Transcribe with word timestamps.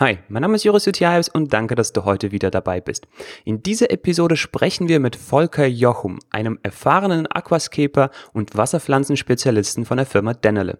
Hi, 0.00 0.16
mein 0.30 0.40
Name 0.40 0.56
ist 0.56 0.64
Joris 0.64 0.86
Jutjaevs 0.86 1.28
und 1.28 1.52
danke, 1.52 1.74
dass 1.74 1.92
du 1.92 2.06
heute 2.06 2.32
wieder 2.32 2.50
dabei 2.50 2.80
bist. 2.80 3.06
In 3.44 3.62
dieser 3.62 3.90
Episode 3.90 4.38
sprechen 4.38 4.88
wir 4.88 4.98
mit 4.98 5.14
Volker 5.14 5.66
Jochum, 5.66 6.20
einem 6.30 6.58
erfahrenen 6.62 7.26
Aquascaper 7.26 8.10
und 8.32 8.56
Wasserpflanzenspezialisten 8.56 9.84
von 9.84 9.98
der 9.98 10.06
Firma 10.06 10.32
Dennele. 10.32 10.78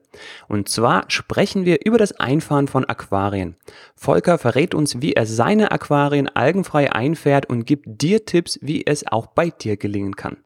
Und 0.48 0.70
zwar 0.70 1.04
sprechen 1.08 1.66
wir 1.66 1.84
über 1.84 1.98
das 1.98 2.12
Einfahren 2.12 2.66
von 2.66 2.88
Aquarien. 2.88 3.56
Volker 3.94 4.38
verrät 4.38 4.74
uns, 4.74 5.02
wie 5.02 5.12
er 5.12 5.26
seine 5.26 5.70
Aquarien 5.70 6.26
algenfrei 6.26 6.90
einfährt 6.90 7.44
und 7.44 7.66
gibt 7.66 8.00
dir 8.00 8.24
Tipps, 8.24 8.58
wie 8.62 8.86
es 8.86 9.06
auch 9.06 9.26
bei 9.26 9.50
dir 9.50 9.76
gelingen 9.76 10.16
kann. 10.16 10.38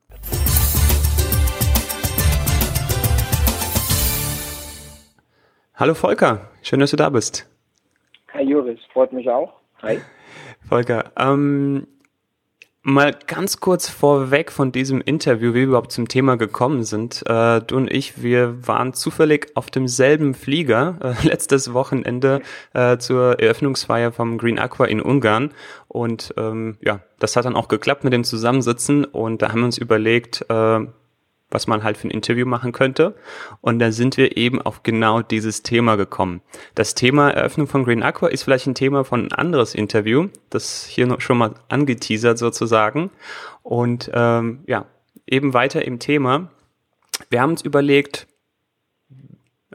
Hallo 5.76 5.94
Volker, 5.94 6.50
schön, 6.62 6.80
dass 6.80 6.90
du 6.90 6.96
da 6.96 7.08
bist. 7.10 7.53
Hi 8.34 8.42
Juris, 8.42 8.80
freut 8.92 9.12
mich 9.12 9.30
auch. 9.30 9.52
Hi. 9.80 10.00
Volker, 10.68 11.12
ähm, 11.16 11.86
mal 12.82 13.16
ganz 13.28 13.60
kurz 13.60 13.88
vorweg 13.88 14.50
von 14.50 14.72
diesem 14.72 15.00
Interview, 15.00 15.50
wie 15.50 15.60
wir 15.60 15.64
überhaupt 15.66 15.92
zum 15.92 16.08
Thema 16.08 16.36
gekommen 16.36 16.82
sind. 16.82 17.22
Äh, 17.28 17.60
du 17.60 17.76
und 17.76 17.92
ich, 17.92 18.24
wir 18.24 18.66
waren 18.66 18.92
zufällig 18.92 19.52
auf 19.54 19.70
demselben 19.70 20.34
Flieger 20.34 20.98
äh, 21.00 21.14
letztes 21.28 21.72
Wochenende 21.74 22.42
äh, 22.72 22.98
zur 22.98 23.38
Eröffnungsfeier 23.38 24.10
vom 24.10 24.36
Green 24.36 24.58
Aqua 24.58 24.86
in 24.86 25.00
Ungarn. 25.00 25.52
Und 25.86 26.34
ähm, 26.36 26.76
ja, 26.80 27.02
das 27.20 27.36
hat 27.36 27.44
dann 27.44 27.54
auch 27.54 27.68
geklappt 27.68 28.02
mit 28.02 28.12
dem 28.12 28.24
Zusammensitzen 28.24 29.04
und 29.04 29.42
da 29.42 29.52
haben 29.52 29.60
wir 29.60 29.66
uns 29.66 29.78
überlegt, 29.78 30.44
äh, 30.48 30.80
was 31.54 31.68
man 31.68 31.84
halt 31.84 31.96
für 31.96 32.08
ein 32.08 32.10
Interview 32.10 32.44
machen 32.44 32.72
könnte. 32.72 33.14
Und 33.60 33.78
da 33.78 33.92
sind 33.92 34.16
wir 34.16 34.36
eben 34.36 34.60
auf 34.60 34.82
genau 34.82 35.22
dieses 35.22 35.62
Thema 35.62 35.96
gekommen. 35.96 36.42
Das 36.74 36.94
Thema 36.94 37.30
Eröffnung 37.30 37.68
von 37.68 37.84
Green 37.84 38.02
Aqua 38.02 38.28
ist 38.28 38.42
vielleicht 38.42 38.66
ein 38.66 38.74
Thema 38.74 39.04
von 39.04 39.26
ein 39.26 39.32
anderes 39.32 39.74
Interview, 39.74 40.28
das 40.50 40.84
hier 40.84 41.06
noch 41.06 41.20
schon 41.20 41.38
mal 41.38 41.54
angeteasert 41.68 42.36
sozusagen. 42.36 43.10
Und 43.62 44.10
ähm, 44.12 44.64
ja, 44.66 44.86
eben 45.26 45.54
weiter 45.54 45.84
im 45.84 46.00
Thema. 46.00 46.50
Wir 47.30 47.40
haben 47.40 47.50
uns 47.50 47.62
überlegt, 47.62 48.26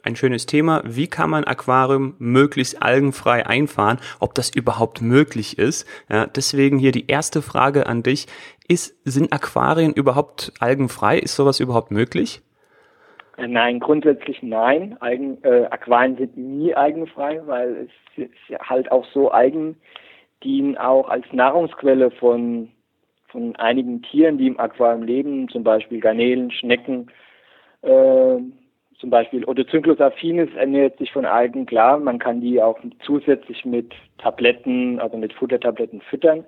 ein 0.04 0.16
schönes 0.16 0.46
Thema. 0.46 0.82
Wie 0.86 1.08
kann 1.08 1.30
man 1.30 1.44
Aquarium 1.44 2.16
möglichst 2.20 2.82
algenfrei 2.82 3.46
einfahren? 3.46 4.00
Ob 4.20 4.34
das 4.34 4.50
überhaupt 4.54 5.02
möglich 5.02 5.58
ist? 5.58 5.88
Ja, 6.10 6.26
deswegen 6.26 6.78
hier 6.78 6.92
die 6.92 7.08
erste 7.08 7.42
Frage 7.42 7.88
an 7.88 8.04
dich. 8.04 8.28
Ist, 8.68 9.00
sind 9.04 9.34
Aquarien 9.34 9.94
überhaupt 9.94 10.54
algenfrei? 10.60 11.18
Ist 11.18 11.36
sowas 11.36 11.60
überhaupt 11.60 11.92
möglich? 11.92 12.42
Äh, 13.38 13.48
nein, 13.48 13.80
grundsätzlich 13.80 14.44
nein. 14.44 14.98
Algen, 15.00 15.44
äh, 15.44 15.66
Aquarien 15.66 16.18
sind 16.18 16.38
nie 16.38 16.76
algenfrei, 16.76 17.42
weil 17.46 17.88
es 18.18 18.24
ist 18.26 18.60
halt 18.62 18.92
auch 18.92 19.06
so, 19.14 19.32
Algen 19.32 19.78
dienen 20.44 20.78
auch 20.78 21.10
als 21.10 21.26
Nahrungsquelle 21.32 22.12
von, 22.12 22.70
von 23.28 23.56
einigen 23.58 24.02
Tieren, 24.02 24.38
die 24.38 24.48
im 24.48 24.60
Aquarium 24.60 25.04
leben, 25.04 25.50
zum 25.50 25.64
Beispiel 25.64 26.00
Garnelen, 26.00 26.52
Schnecken, 26.52 27.12
äh, 27.82 28.38
zum 29.00 29.10
Beispiel 29.10 29.46
Odocynclus 29.46 30.00
affinis 30.02 30.54
ernährt 30.56 30.98
sich 30.98 31.12
von 31.12 31.26
Algen, 31.26 31.66
klar, 31.66 31.98
man 31.98 32.20
kann 32.20 32.42
die 32.42 32.62
auch 32.62 32.78
zusätzlich 33.06 33.64
mit 33.66 33.94
Tabletten, 34.18 35.00
also 35.00 35.18
mit 35.18 35.34
Futtertabletten 35.34 36.02
füttern, 36.02 36.46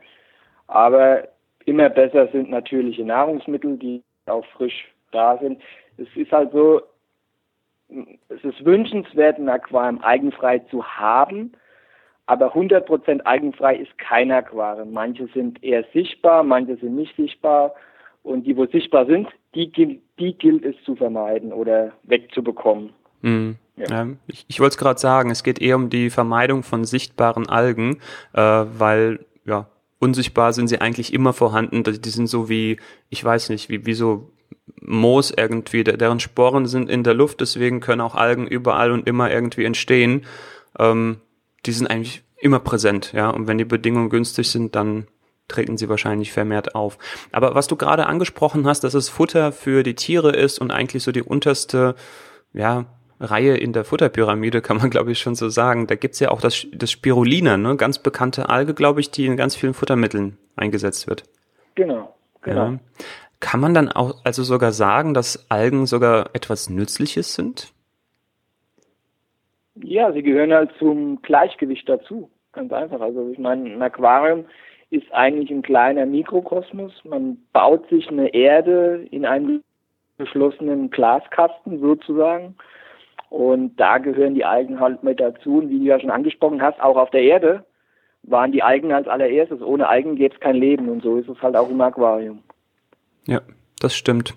aber 0.68 1.30
immer 1.66 1.90
besser 1.90 2.28
sind 2.28 2.50
natürliche 2.50 3.06
Nahrungsmittel, 3.06 3.78
die 3.78 4.04
auch 4.26 4.46
frisch 4.48 4.92
da 5.12 5.38
sind. 5.38 5.62
Es 5.98 6.08
ist 6.16 6.32
halt 6.32 6.52
so, 6.52 6.82
es 8.30 8.44
ist 8.44 8.66
wünschenswert, 8.66 9.38
ein 9.38 9.50
Aquarium 9.50 10.02
eigenfrei 10.02 10.60
zu 10.60 10.86
haben, 10.86 11.54
aber 12.26 12.54
100% 12.54 13.22
eigenfrei 13.26 13.76
ist 13.76 13.98
kein 13.98 14.32
Aquarium. 14.32 14.92
Manche 14.92 15.28
sind 15.28 15.64
eher 15.64 15.86
sichtbar, 15.94 16.44
manche 16.44 16.76
sind 16.78 16.96
nicht 16.96 17.16
sichtbar 17.16 17.74
und 18.24 18.44
die, 18.46 18.56
wo 18.56 18.66
sichtbar 18.66 19.06
sind, 19.06 19.28
die, 19.56 19.72
die 20.20 20.34
gilt 20.34 20.66
es 20.66 20.76
zu 20.86 20.96
vermeiden 20.96 21.54
oder 21.54 21.94
wegzubekommen. 22.04 22.92
Mhm. 23.22 23.58
Ja. 23.78 24.08
ich, 24.28 24.46
ich 24.48 24.60
wollte 24.60 24.74
es 24.74 24.78
gerade 24.78 25.00
sagen, 25.00 25.32
es 25.32 25.44
geht 25.44 25.60
eher 25.60 25.76
um 25.76 25.90
die 25.90 26.10
Vermeidung 26.10 26.62
von 26.62 26.86
sichtbaren 26.86 27.50
Algen, 27.50 27.98
äh, 28.34 28.42
weil 28.42 29.26
ja 29.46 29.68
unsichtbar 29.98 30.54
sind 30.54 30.68
sie 30.68 30.82
eigentlich 30.82 31.14
immer 31.14 31.32
vorhanden. 31.32 31.84
Die 31.84 32.10
sind 32.10 32.28
so 32.28 32.50
wie, 32.50 32.78
ich 33.10 33.24
weiß 33.24 33.50
nicht, 33.50 33.70
wie, 33.70 33.86
wie 33.86 33.94
so 33.94 34.32
Moos 34.82 35.32
irgendwie, 35.36 35.84
deren 35.84 36.20
Sporen 36.20 36.66
sind 36.66 36.90
in 36.90 37.04
der 37.04 37.14
Luft, 37.14 37.42
deswegen 37.42 37.80
können 37.80 38.02
auch 38.02 38.16
Algen 38.16 38.48
überall 38.48 38.92
und 38.92 39.08
immer 39.08 39.32
irgendwie 39.32 39.64
entstehen. 39.64 40.26
Ähm, 40.80 41.18
die 41.66 41.72
sind 41.72 41.88
eigentlich 41.88 42.24
immer 42.38 42.60
präsent, 42.60 43.14
ja. 43.14 43.30
Und 43.30 43.48
wenn 43.48 43.60
die 43.60 43.66
Bedingungen 43.66 44.10
günstig 44.10 44.50
sind, 44.50 44.76
dann 44.76 45.08
treten 45.52 45.78
sie 45.78 45.90
wahrscheinlich 45.90 46.32
vermehrt 46.32 46.76
auf. 46.76 46.98
Aber 47.32 47.56
was 47.56 47.68
du 47.68 47.76
gerade 47.76 48.08
angesprochen 48.08 48.66
hast, 48.66 48.84
dass 48.84 48.94
es 48.94 49.10
Futter 49.10 49.52
für 49.52 49.84
die 49.84 49.96
Tiere 49.96 50.32
ist 50.32 50.60
und 50.60 50.72
eigentlich 50.72 51.04
so 51.04 51.12
die 51.12 51.24
unterste, 51.24 51.96
ja, 52.54 52.86
Reihe 53.20 53.56
in 53.56 53.72
der 53.72 53.86
Futterpyramide, 53.86 54.62
kann 54.62 54.78
man 54.78 54.90
glaube 54.90 55.12
ich 55.12 55.20
schon 55.20 55.36
so 55.36 55.50
sagen. 55.50 55.88
Da 55.88 55.96
gibt's 55.96 56.20
ja 56.20 56.32
auch 56.32 56.42
das, 56.42 56.66
das 56.74 56.92
Spirulina, 56.92 57.58
ne? 57.58 57.76
ganz 57.76 58.00
bekannte 58.00 58.50
Alge, 58.50 58.74
glaube 58.74 59.00
ich, 59.00 59.12
die 59.12 59.26
in 59.26 59.38
ganz 59.38 59.56
vielen 59.56 59.74
Futtermitteln 59.74 60.38
eingesetzt 60.56 61.08
wird. 61.08 61.24
Genau, 61.76 62.16
genau. 62.42 62.72
Ja. 62.72 62.80
Kann 63.40 63.60
man 63.60 63.74
dann 63.74 63.90
auch 63.90 64.22
also 64.24 64.44
sogar 64.44 64.72
sagen, 64.72 65.14
dass 65.14 65.50
Algen 65.50 65.86
sogar 65.88 66.30
etwas 66.34 66.70
Nützliches 66.70 67.34
sind? 67.34 67.74
Ja, 69.76 70.12
sie 70.12 70.22
gehören 70.22 70.54
halt 70.54 70.72
zum 70.78 71.22
Gleichgewicht 71.22 71.88
dazu. 71.90 72.30
Ganz 72.54 72.72
einfach. 72.72 73.02
Also 73.02 73.30
ich 73.32 73.40
meine, 73.40 73.70
ein 73.70 73.82
Aquarium 73.82 74.46
ist 74.92 75.12
eigentlich 75.12 75.50
ein 75.50 75.64
kleiner 75.64 76.06
Mikrokosmos. 76.06 76.94
Man 77.04 77.38
baut 77.54 77.90
sich 77.90 78.08
eine 78.10 78.34
Erde 78.34 79.08
in 79.10 79.26
einem 79.26 79.64
geschlossenen 80.18 80.92
Glaskasten 80.92 81.80
sozusagen 81.80 82.56
und 83.32 83.80
da 83.80 83.98
gehören 83.98 84.36
die 84.36 84.44
Algen 84.44 84.82
halt 84.82 85.04
mit 85.04 85.22
dazu. 85.22 85.60
Und 85.60 85.70
wie 85.70 85.80
du 85.80 85.86
ja 85.86 86.00
schon 86.02 86.12
angesprochen 86.12 86.62
hast, 86.62 86.82
auch 86.82 86.98
auf 86.98 87.10
der 87.12 87.24
Erde 87.24 87.66
waren 88.24 88.52
die 88.52 88.62
Algen 88.62 88.92
als 88.92 89.08
allererstes. 89.08 89.62
Ohne 89.62 89.88
Algen 89.88 90.18
gäbe 90.18 90.36
es 90.36 90.42
kein 90.42 90.56
Leben. 90.56 90.90
Und 90.90 91.02
so 91.02 91.16
ist 91.16 91.30
es 91.30 91.42
halt 91.42 91.56
auch 91.56 91.70
im 91.70 91.80
Aquarium. 91.80 92.44
Ja, 93.26 93.40
das 93.80 93.96
stimmt. 93.96 94.36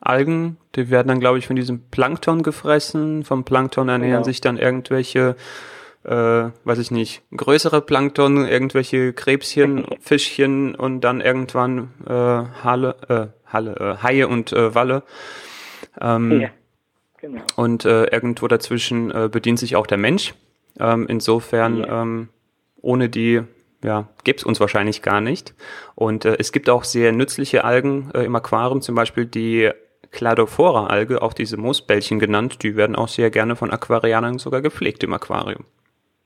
Algen, 0.00 0.56
die 0.76 0.88
werden 0.88 1.08
dann, 1.08 1.18
glaube 1.18 1.38
ich, 1.38 1.48
von 1.48 1.56
diesem 1.56 1.90
Plankton 1.90 2.44
gefressen. 2.44 3.24
Vom 3.24 3.44
Plankton 3.44 3.88
ernähren 3.88 4.12
genau. 4.12 4.24
sich 4.24 4.40
dann 4.40 4.56
irgendwelche, 4.56 5.34
äh, 6.04 6.50
weiß 6.64 6.78
ich 6.78 6.90
nicht, 6.90 7.22
größere 7.36 7.82
Plankton, 7.82 8.46
irgendwelche 8.46 9.12
Krebschen, 9.12 9.86
Fischchen 10.00 10.74
und 10.74 11.02
dann 11.02 11.20
irgendwann 11.20 11.90
äh, 12.06 12.12
Halle, 12.12 12.96
äh, 13.08 13.52
Halle, 13.52 13.76
äh, 13.76 14.02
Haie 14.02 14.28
und 14.28 14.52
äh, 14.52 14.74
Walle. 14.74 15.02
Ähm, 16.00 16.40
ja. 16.40 16.48
Genau. 17.20 17.42
Und 17.56 17.84
äh, 17.84 18.04
irgendwo 18.04 18.48
dazwischen 18.48 19.10
äh, 19.10 19.28
bedient 19.30 19.58
sich 19.58 19.76
auch 19.76 19.86
der 19.86 19.98
Mensch. 19.98 20.34
Ähm, 20.78 21.06
insofern, 21.06 21.78
yeah. 21.78 22.02
ähm, 22.02 22.28
ohne 22.80 23.10
die 23.10 23.42
ja, 23.82 24.08
gäbe 24.24 24.38
es 24.38 24.44
uns 24.44 24.60
wahrscheinlich 24.60 25.02
gar 25.02 25.20
nicht. 25.20 25.54
Und 25.94 26.24
äh, 26.24 26.36
es 26.38 26.52
gibt 26.52 26.68
auch 26.68 26.84
sehr 26.84 27.12
nützliche 27.12 27.64
Algen 27.64 28.10
äh, 28.14 28.24
im 28.24 28.34
Aquarium, 28.36 28.80
zum 28.80 28.94
Beispiel 28.94 29.26
die 29.26 29.70
Cladophora-Alge, 30.10 31.22
auch 31.22 31.32
diese 31.32 31.56
Moosbällchen 31.56 32.18
genannt, 32.18 32.62
die 32.62 32.76
werden 32.76 32.96
auch 32.96 33.08
sehr 33.08 33.30
gerne 33.30 33.56
von 33.56 33.70
Aquarianern 33.70 34.38
sogar 34.38 34.60
gepflegt 34.60 35.02
im 35.04 35.12
Aquarium. 35.12 35.64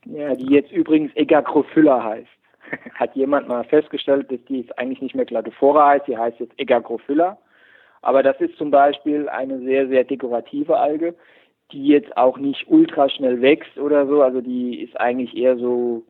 Ja, 0.06 0.34
die 0.34 0.52
jetzt 0.52 0.72
übrigens 0.72 1.14
Egagrophylla 1.14 2.02
heißt. 2.02 2.28
Hat 2.94 3.14
jemand 3.14 3.48
mal 3.48 3.64
festgestellt, 3.64 4.30
dass 4.30 4.42
die 4.48 4.60
jetzt 4.60 4.78
eigentlich 4.78 5.02
nicht 5.02 5.14
mehr 5.14 5.26
Cladophora 5.26 5.88
heißt, 5.90 6.06
die 6.06 6.16
heißt 6.16 6.40
jetzt 6.40 6.58
Egagrophylla. 6.58 7.38
Aber 8.02 8.22
das 8.22 8.38
ist 8.40 8.56
zum 8.58 8.70
Beispiel 8.70 9.28
eine 9.28 9.60
sehr, 9.60 9.88
sehr 9.88 10.04
dekorative 10.04 10.76
Alge, 10.76 11.14
die 11.72 11.86
jetzt 11.86 12.16
auch 12.16 12.36
nicht 12.36 12.66
ultra 12.68 13.08
schnell 13.08 13.40
wächst 13.40 13.78
oder 13.78 14.06
so. 14.06 14.22
Also 14.22 14.40
die 14.40 14.82
ist 14.82 14.98
eigentlich 15.00 15.34
eher 15.36 15.56
so, 15.56 16.02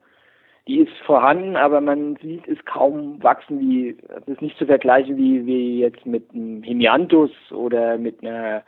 die 0.67 0.81
ist 0.81 0.93
vorhanden, 1.07 1.57
aber 1.57 1.81
man 1.81 2.17
sieht 2.17 2.49
es 2.49 2.63
kaum 2.65 3.23
wachsen 3.23 3.61
wie, 3.61 3.97
das 4.09 4.27
ist 4.27 4.43
nicht 4.43 4.59
zu 4.59 4.67
vergleichen 4.67 5.17
wie, 5.17 5.47
wie 5.47 5.81
jetzt 5.81 6.05
mit 6.05 6.31
einem 6.33 6.63
Himianthus 6.65 7.31
oder 7.53 7.97
mit 7.97 8.23
einer, 8.23 8.65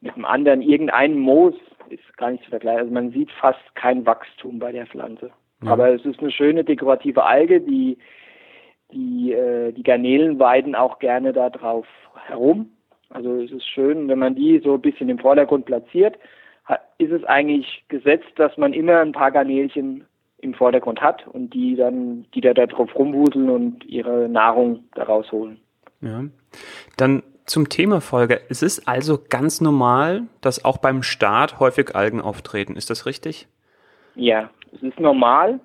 mit 0.00 0.14
einem 0.14 0.24
anderen, 0.24 0.62
irgendeinem 0.62 1.18
Moos 1.18 1.54
ist 1.88 2.16
gar 2.16 2.30
nicht 2.30 2.44
zu 2.44 2.50
vergleichen. 2.50 2.80
Also 2.80 2.92
man 2.92 3.10
sieht 3.10 3.30
fast 3.32 3.74
kein 3.74 4.04
Wachstum 4.06 4.58
bei 4.58 4.72
der 4.72 4.86
Pflanze. 4.86 5.30
Ja. 5.62 5.72
Aber 5.72 5.94
es 5.94 6.04
ist 6.04 6.20
eine 6.20 6.30
schöne 6.30 6.64
dekorative 6.64 7.24
Alge, 7.24 7.60
die 7.60 7.98
die, 8.92 9.32
äh, 9.32 9.72
die 9.72 9.82
Garnelen 9.82 10.38
weiden 10.38 10.74
auch 10.74 10.98
gerne 10.98 11.32
da 11.32 11.50
drauf 11.50 11.86
herum. 12.26 12.70
Also 13.10 13.40
es 13.40 13.50
ist 13.50 13.66
schön, 13.66 14.08
wenn 14.08 14.18
man 14.18 14.34
die 14.34 14.60
so 14.62 14.74
ein 14.74 14.80
bisschen 14.80 15.08
im 15.08 15.18
Vordergrund 15.18 15.64
platziert, 15.66 16.16
ist 16.98 17.12
es 17.12 17.24
eigentlich 17.24 17.84
gesetzt, 17.88 18.32
dass 18.36 18.56
man 18.56 18.72
immer 18.72 19.00
ein 19.00 19.12
paar 19.12 19.30
Garnelchen 19.30 20.04
im 20.38 20.54
Vordergrund 20.54 21.00
hat 21.00 21.26
und 21.28 21.54
die 21.54 21.76
dann, 21.76 22.26
die 22.34 22.40
da 22.40 22.52
drauf 22.52 22.94
rumwuseln 22.94 23.48
und 23.48 23.84
ihre 23.84 24.28
Nahrung 24.28 24.84
daraus 24.94 25.30
holen. 25.30 25.60
Ja. 26.00 26.24
Dann 26.96 27.22
zum 27.46 27.68
Thema 27.68 28.00
Folge. 28.00 28.40
Es 28.48 28.62
ist 28.62 28.86
also 28.88 29.18
ganz 29.28 29.60
normal, 29.60 30.24
dass 30.40 30.64
auch 30.64 30.78
beim 30.78 31.02
Start 31.02 31.60
häufig 31.60 31.94
Algen 31.94 32.20
auftreten. 32.20 32.76
Ist 32.76 32.90
das 32.90 33.06
richtig? 33.06 33.46
Ja, 34.14 34.50
es 34.72 34.82
ist 34.82 35.00
normal. 35.00 35.60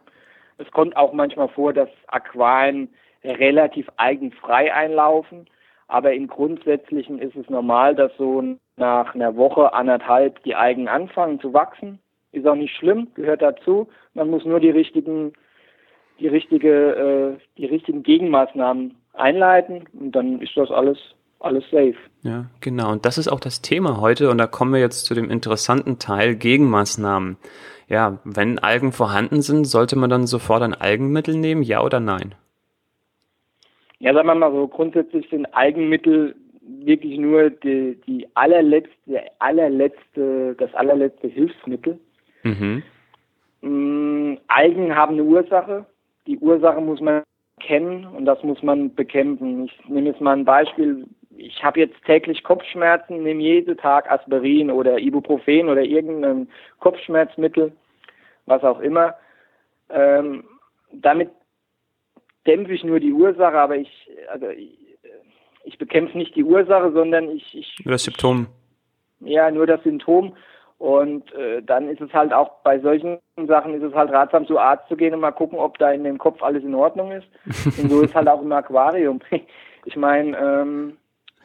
Es 0.57 0.69
kommt 0.71 0.95
auch 0.95 1.11
manchmal 1.13 1.49
vor, 1.49 1.73
dass 1.73 1.89
Aquarien 2.07 2.89
relativ 3.23 3.89
algenfrei 3.97 4.73
einlaufen. 4.73 5.47
Aber 5.87 6.13
im 6.13 6.27
Grundsätzlichen 6.27 7.19
ist 7.19 7.35
es 7.35 7.49
normal, 7.49 7.95
dass 7.95 8.15
so 8.17 8.43
nach 8.77 9.13
einer 9.13 9.35
Woche, 9.35 9.73
anderthalb 9.73 10.41
die 10.43 10.55
Algen 10.55 10.87
anfangen 10.87 11.39
zu 11.39 11.53
wachsen. 11.53 11.99
Ist 12.31 12.47
auch 12.47 12.55
nicht 12.55 12.75
schlimm, 12.75 13.07
gehört 13.13 13.41
dazu. 13.41 13.89
Man 14.13 14.29
muss 14.29 14.45
nur 14.45 14.59
die 14.59 14.69
richtigen, 14.69 15.33
die 16.19 16.27
richtige, 16.27 17.37
äh, 17.37 17.57
die 17.57 17.65
richtigen 17.65 18.03
Gegenmaßnahmen 18.03 18.95
einleiten 19.13 19.83
und 19.99 20.13
dann 20.13 20.41
ist 20.41 20.55
das 20.55 20.71
alles 20.71 20.97
alles 21.43 21.63
safe. 21.71 21.95
Ja, 22.23 22.45
genau. 22.59 22.91
Und 22.91 23.05
das 23.05 23.17
ist 23.17 23.27
auch 23.27 23.39
das 23.39 23.61
Thema 23.61 23.99
heute. 23.99 24.29
Und 24.29 24.37
da 24.37 24.47
kommen 24.47 24.73
wir 24.73 24.79
jetzt 24.79 25.05
zu 25.05 25.13
dem 25.13 25.29
interessanten 25.29 25.99
Teil 25.99 26.35
Gegenmaßnahmen. 26.35 27.37
Ja, 27.87 28.19
wenn 28.23 28.59
Algen 28.59 28.91
vorhanden 28.91 29.41
sind, 29.41 29.65
sollte 29.65 29.97
man 29.97 30.09
dann 30.09 30.27
sofort 30.27 30.61
ein 30.61 30.73
Algenmittel 30.73 31.35
nehmen, 31.35 31.61
ja 31.61 31.83
oder 31.83 31.99
nein? 31.99 32.35
Ja, 33.99 34.13
sagen 34.13 34.27
wir 34.27 34.35
mal 34.35 34.51
so, 34.51 34.67
grundsätzlich 34.67 35.29
sind 35.29 35.45
Algenmittel 35.53 36.35
wirklich 36.61 37.17
nur 37.19 37.49
die, 37.49 37.99
die 38.07 38.27
allerletzte, 38.33 39.23
allerletzte, 39.39 40.55
das 40.57 40.73
allerletzte 40.73 41.27
Hilfsmittel. 41.27 41.99
Mhm. 42.43 42.83
Mm, 43.61 44.37
Algen 44.47 44.95
haben 44.95 45.13
eine 45.13 45.23
Ursache. 45.23 45.85
Die 46.27 46.37
Ursache 46.39 46.81
muss 46.81 47.01
man 47.01 47.23
kennen 47.59 48.05
und 48.05 48.25
das 48.25 48.41
muss 48.43 48.61
man 48.63 48.93
bekämpfen. 48.93 49.65
Ich 49.65 49.89
nehme 49.89 50.09
jetzt 50.09 50.21
mal 50.21 50.35
ein 50.35 50.45
Beispiel. 50.45 51.05
Ich 51.41 51.63
habe 51.63 51.79
jetzt 51.79 51.95
täglich 52.05 52.43
Kopfschmerzen, 52.43 53.23
nehme 53.23 53.41
jeden 53.41 53.75
Tag 53.77 54.09
Aspirin 54.11 54.69
oder 54.69 54.99
Ibuprofen 54.99 55.69
oder 55.69 55.81
irgendein 55.81 56.47
Kopfschmerzmittel, 56.79 57.71
was 58.45 58.63
auch 58.63 58.79
immer. 58.79 59.15
Ähm, 59.89 60.43
damit 60.91 61.31
dämpfe 62.45 62.73
ich 62.73 62.83
nur 62.83 62.99
die 62.99 63.13
Ursache, 63.13 63.57
aber 63.57 63.75
ich, 63.75 64.09
also 64.29 64.49
ich, 64.49 64.77
ich 65.63 65.77
bekämpfe 65.77 66.17
nicht 66.17 66.35
die 66.35 66.43
Ursache, 66.43 66.91
sondern 66.91 67.29
ich, 67.29 67.57
ich 67.57 67.75
nur 67.83 67.93
das 67.93 68.03
Symptom. 68.03 68.47
Ja, 69.21 69.49
nur 69.49 69.65
das 69.65 69.81
Symptom 69.83 70.35
und 70.77 71.31
äh, 71.33 71.63
dann 71.63 71.89
ist 71.89 72.01
es 72.01 72.13
halt 72.13 72.33
auch 72.33 72.61
bei 72.63 72.79
solchen 72.79 73.19
Sachen 73.47 73.73
ist 73.73 73.83
es 73.83 73.93
halt 73.93 74.11
ratsam, 74.11 74.45
zu 74.45 74.59
Arzt 74.59 74.87
zu 74.89 74.95
gehen 74.95 75.13
und 75.13 75.19
mal 75.19 75.31
gucken, 75.31 75.57
ob 75.57 75.77
da 75.79 75.91
in 75.91 76.03
dem 76.03 76.17
Kopf 76.17 76.41
alles 76.43 76.63
in 76.63 76.75
Ordnung 76.75 77.11
ist. 77.11 77.27
und 77.79 77.89
so 77.89 78.01
ist 78.01 78.13
halt 78.13 78.27
auch 78.27 78.41
im 78.41 78.51
Aquarium. 78.51 79.19
Ich 79.85 79.95
meine, 79.95 80.37
ähm, 80.37 80.97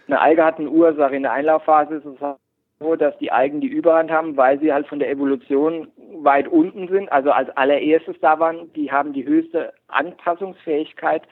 eine 0.07 0.21
Alge 0.21 0.45
hat 0.45 0.59
eine 0.59 0.71
Ursache. 0.71 1.17
In 1.17 1.23
der 1.23 1.33
Einlaufphase 1.33 1.97
ist 1.97 2.05
es 2.05 2.21
halt 2.21 2.37
so, 2.79 2.95
dass 2.95 3.17
die 3.19 3.33
Algen 3.33 3.61
die 3.61 3.69
Überhand 3.69 4.11
haben, 4.11 4.37
weil 4.37 4.61
sie 4.61 4.73
halt 4.73 4.87
von 4.87 4.99
der 4.99 5.11
Evolution 5.11 5.89
weit 6.23 6.49
unten 6.49 6.89
sind, 6.89 7.11
also 7.11 7.31
als 7.31 7.49
allererstes 7.57 8.17
da 8.21 8.39
waren. 8.39 8.73
Die 8.75 8.93
haben 8.93 9.13
die 9.13 9.25
höchste 9.25 9.73
Anpassungsfähigkeit 9.89 11.23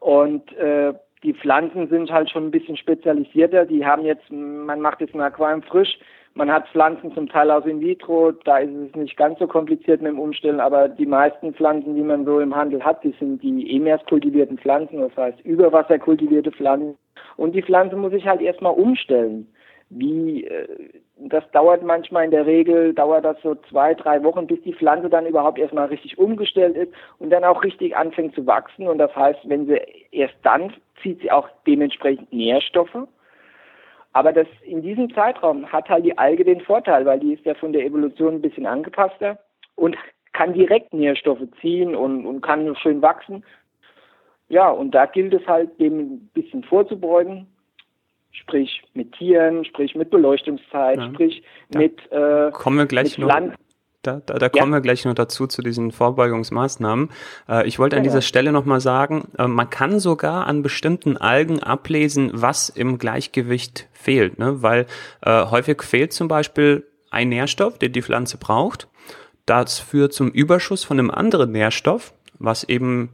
und 0.00 0.52
äh, 0.56 0.92
die 1.22 1.34
Pflanzen 1.34 1.88
sind 1.88 2.10
halt 2.10 2.30
schon 2.30 2.46
ein 2.46 2.50
bisschen 2.50 2.76
spezialisierter. 2.76 3.64
Die 3.64 3.84
haben 3.86 4.02
jetzt, 4.04 4.30
man 4.30 4.80
macht 4.80 5.00
jetzt 5.00 5.14
ein 5.14 5.20
Aquarium 5.20 5.62
frisch, 5.62 5.98
man 6.36 6.52
hat 6.52 6.68
Pflanzen 6.68 7.12
zum 7.14 7.28
Teil 7.28 7.50
aus 7.50 7.64
in 7.64 7.80
vitro, 7.80 8.30
da 8.44 8.58
ist 8.58 8.70
es 8.70 8.94
nicht 8.94 9.16
ganz 9.16 9.38
so 9.38 9.46
kompliziert 9.46 10.02
mit 10.02 10.12
dem 10.12 10.18
Umstellen, 10.18 10.60
aber 10.60 10.88
die 10.88 11.06
meisten 11.06 11.54
Pflanzen, 11.54 11.94
die 11.94 12.02
man 12.02 12.26
so 12.26 12.40
im 12.40 12.54
Handel 12.54 12.84
hat, 12.84 13.02
die 13.02 13.14
sind 13.18 13.42
die 13.42 13.74
emers 13.74 14.04
kultivierten 14.06 14.58
Pflanzen, 14.58 15.00
das 15.00 15.16
heißt 15.16 15.40
Überwasser 15.40 15.98
kultivierte 15.98 16.52
Pflanzen. 16.52 16.96
Und 17.38 17.54
die 17.54 17.62
Pflanze 17.62 17.96
muss 17.96 18.12
sich 18.12 18.26
halt 18.26 18.42
erstmal 18.42 18.74
umstellen. 18.74 19.50
Wie, 19.88 20.44
äh, 20.44 20.66
das 21.16 21.50
dauert 21.52 21.82
manchmal 21.82 22.26
in 22.26 22.30
der 22.32 22.44
Regel, 22.44 22.92
dauert 22.92 23.24
das 23.24 23.40
so 23.42 23.54
zwei, 23.70 23.94
drei 23.94 24.22
Wochen, 24.22 24.46
bis 24.46 24.60
die 24.62 24.74
Pflanze 24.74 25.08
dann 25.08 25.26
überhaupt 25.26 25.58
erstmal 25.58 25.86
richtig 25.86 26.18
umgestellt 26.18 26.76
ist 26.76 26.92
und 27.18 27.30
dann 27.30 27.44
auch 27.44 27.64
richtig 27.64 27.96
anfängt 27.96 28.34
zu 28.34 28.46
wachsen. 28.46 28.88
Und 28.88 28.98
das 28.98 29.14
heißt, 29.16 29.40
wenn 29.44 29.66
sie 29.66 29.80
erst 30.10 30.36
dann 30.42 30.74
zieht 31.02 31.20
sie 31.22 31.30
auch 31.30 31.48
dementsprechend 31.66 32.30
Nährstoffe 32.30 33.06
aber 34.16 34.32
das, 34.32 34.46
in 34.62 34.80
diesem 34.80 35.12
Zeitraum 35.12 35.70
hat 35.70 35.90
halt 35.90 36.06
die 36.06 36.16
Alge 36.16 36.42
den 36.42 36.62
Vorteil, 36.62 37.04
weil 37.04 37.20
die 37.20 37.34
ist 37.34 37.44
ja 37.44 37.52
von 37.52 37.74
der 37.74 37.84
Evolution 37.84 38.36
ein 38.36 38.40
bisschen 38.40 38.64
angepasster 38.64 39.38
und 39.74 39.94
kann 40.32 40.54
direkt 40.54 40.94
Nährstoffe 40.94 41.46
ziehen 41.60 41.94
und, 41.94 42.24
und 42.24 42.40
kann 42.40 42.74
schön 42.76 43.02
wachsen. 43.02 43.44
Ja, 44.48 44.70
und 44.70 44.92
da 44.92 45.04
gilt 45.04 45.34
es 45.34 45.46
halt, 45.46 45.78
dem 45.78 45.98
ein 45.98 46.30
bisschen 46.32 46.64
vorzubeugen, 46.64 47.46
sprich 48.32 48.82
mit 48.94 49.12
Tieren, 49.12 49.66
sprich 49.66 49.94
mit 49.94 50.08
Beleuchtungszeit, 50.08 50.96
ja. 50.96 51.10
sprich 51.10 51.42
ja. 51.74 51.80
mit, 51.80 52.00
äh, 52.10 52.50
kommen 52.52 52.78
wir 52.78 52.86
gleich 52.86 53.18
mit 53.18 53.28
Pflanzen. 53.28 53.65
Da, 54.06 54.20
da, 54.24 54.34
da 54.34 54.46
ja. 54.46 54.48
kommen 54.48 54.72
wir 54.72 54.80
gleich 54.80 55.04
noch 55.04 55.14
dazu 55.14 55.46
zu 55.46 55.62
diesen 55.62 55.90
Vorbeugungsmaßnahmen. 55.90 57.10
Äh, 57.48 57.66
ich 57.66 57.78
wollte 57.78 57.96
an 57.96 58.04
dieser 58.04 58.22
Stelle 58.22 58.52
nochmal 58.52 58.80
sagen, 58.80 59.28
äh, 59.36 59.46
man 59.46 59.68
kann 59.68 59.98
sogar 59.98 60.46
an 60.46 60.62
bestimmten 60.62 61.16
Algen 61.16 61.62
ablesen, 61.62 62.30
was 62.32 62.68
im 62.68 62.98
Gleichgewicht 62.98 63.88
fehlt, 63.92 64.38
ne? 64.38 64.62
weil 64.62 64.86
äh, 65.22 65.46
häufig 65.46 65.82
fehlt 65.82 66.12
zum 66.12 66.28
Beispiel 66.28 66.86
ein 67.10 67.28
Nährstoff, 67.30 67.78
den 67.78 67.92
die 67.92 68.02
Pflanze 68.02 68.36
braucht. 68.38 68.88
Das 69.44 69.78
führt 69.78 70.12
zum 70.12 70.28
Überschuss 70.28 70.84
von 70.84 70.98
einem 70.98 71.10
anderen 71.10 71.52
Nährstoff, 71.52 72.12
was 72.38 72.64
eben 72.64 73.10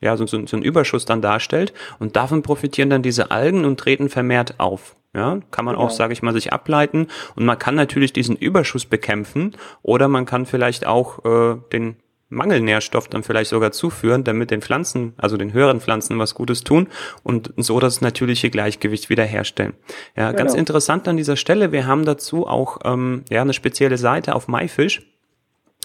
ja 0.00 0.16
so, 0.16 0.26
so, 0.26 0.46
so 0.46 0.56
ein 0.56 0.62
Überschuss 0.62 1.04
dann 1.04 1.22
darstellt. 1.22 1.72
Und 1.98 2.16
davon 2.16 2.42
profitieren 2.42 2.90
dann 2.90 3.02
diese 3.02 3.30
Algen 3.30 3.64
und 3.64 3.78
treten 3.78 4.08
vermehrt 4.08 4.54
auf. 4.58 4.96
Ja, 5.14 5.40
kann 5.50 5.64
man 5.64 5.74
genau. 5.74 5.86
auch, 5.86 5.90
sage 5.90 6.12
ich 6.12 6.22
mal, 6.22 6.32
sich 6.32 6.52
ableiten. 6.52 7.08
Und 7.34 7.44
man 7.44 7.58
kann 7.58 7.74
natürlich 7.74 8.12
diesen 8.12 8.36
Überschuss 8.36 8.86
bekämpfen 8.86 9.56
oder 9.82 10.06
man 10.08 10.24
kann 10.24 10.46
vielleicht 10.46 10.86
auch 10.86 11.24
äh, 11.24 11.56
den 11.72 11.96
Mangelnährstoff 12.30 13.08
dann 13.08 13.24
vielleicht 13.24 13.50
sogar 13.50 13.72
zuführen, 13.72 14.22
damit 14.22 14.52
den 14.52 14.62
Pflanzen, 14.62 15.14
also 15.16 15.36
den 15.36 15.52
höheren 15.52 15.80
Pflanzen 15.80 16.18
was 16.18 16.34
Gutes 16.34 16.62
tun 16.62 16.86
und 17.24 17.52
so 17.56 17.80
das 17.80 18.00
natürliche 18.00 18.50
Gleichgewicht 18.50 19.10
wiederherstellen. 19.10 19.74
Ja, 20.16 20.28
genau. 20.30 20.38
ganz 20.38 20.54
interessant 20.54 21.08
an 21.08 21.16
dieser 21.16 21.36
Stelle, 21.36 21.72
wir 21.72 21.86
haben 21.86 22.04
dazu 22.04 22.46
auch 22.46 22.78
ähm, 22.84 23.24
ja 23.30 23.42
eine 23.42 23.52
spezielle 23.52 23.98
Seite 23.98 24.36
auf 24.36 24.46
MyFish 24.46 25.02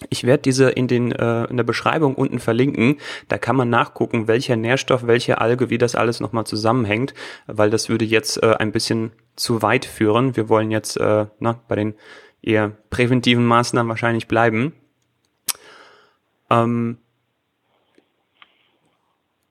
ich 0.09 0.25
werde 0.25 0.43
diese 0.43 0.69
in, 0.69 0.87
den, 0.87 1.11
äh, 1.11 1.45
in 1.45 1.57
der 1.57 1.63
Beschreibung 1.63 2.15
unten 2.15 2.39
verlinken. 2.39 2.97
Da 3.29 3.37
kann 3.37 3.55
man 3.55 3.69
nachgucken, 3.69 4.27
welcher 4.27 4.55
Nährstoff, 4.57 5.07
welche 5.07 5.39
Alge, 5.39 5.69
wie 5.69 5.77
das 5.77 5.95
alles 5.95 6.19
nochmal 6.19 6.45
zusammenhängt, 6.45 7.13
weil 7.47 7.69
das 7.69 7.87
würde 7.87 8.03
jetzt 8.03 8.43
äh, 8.43 8.55
ein 8.59 8.71
bisschen 8.71 9.13
zu 9.35 9.61
weit 9.61 9.85
führen. 9.85 10.35
Wir 10.35 10.49
wollen 10.49 10.69
jetzt 10.69 10.97
äh, 10.97 11.27
na, 11.39 11.59
bei 11.67 11.75
den 11.75 11.95
eher 12.41 12.71
präventiven 12.89 13.45
Maßnahmen 13.45 13.89
wahrscheinlich 13.89 14.27
bleiben. 14.27 14.73
Ähm, 16.49 16.97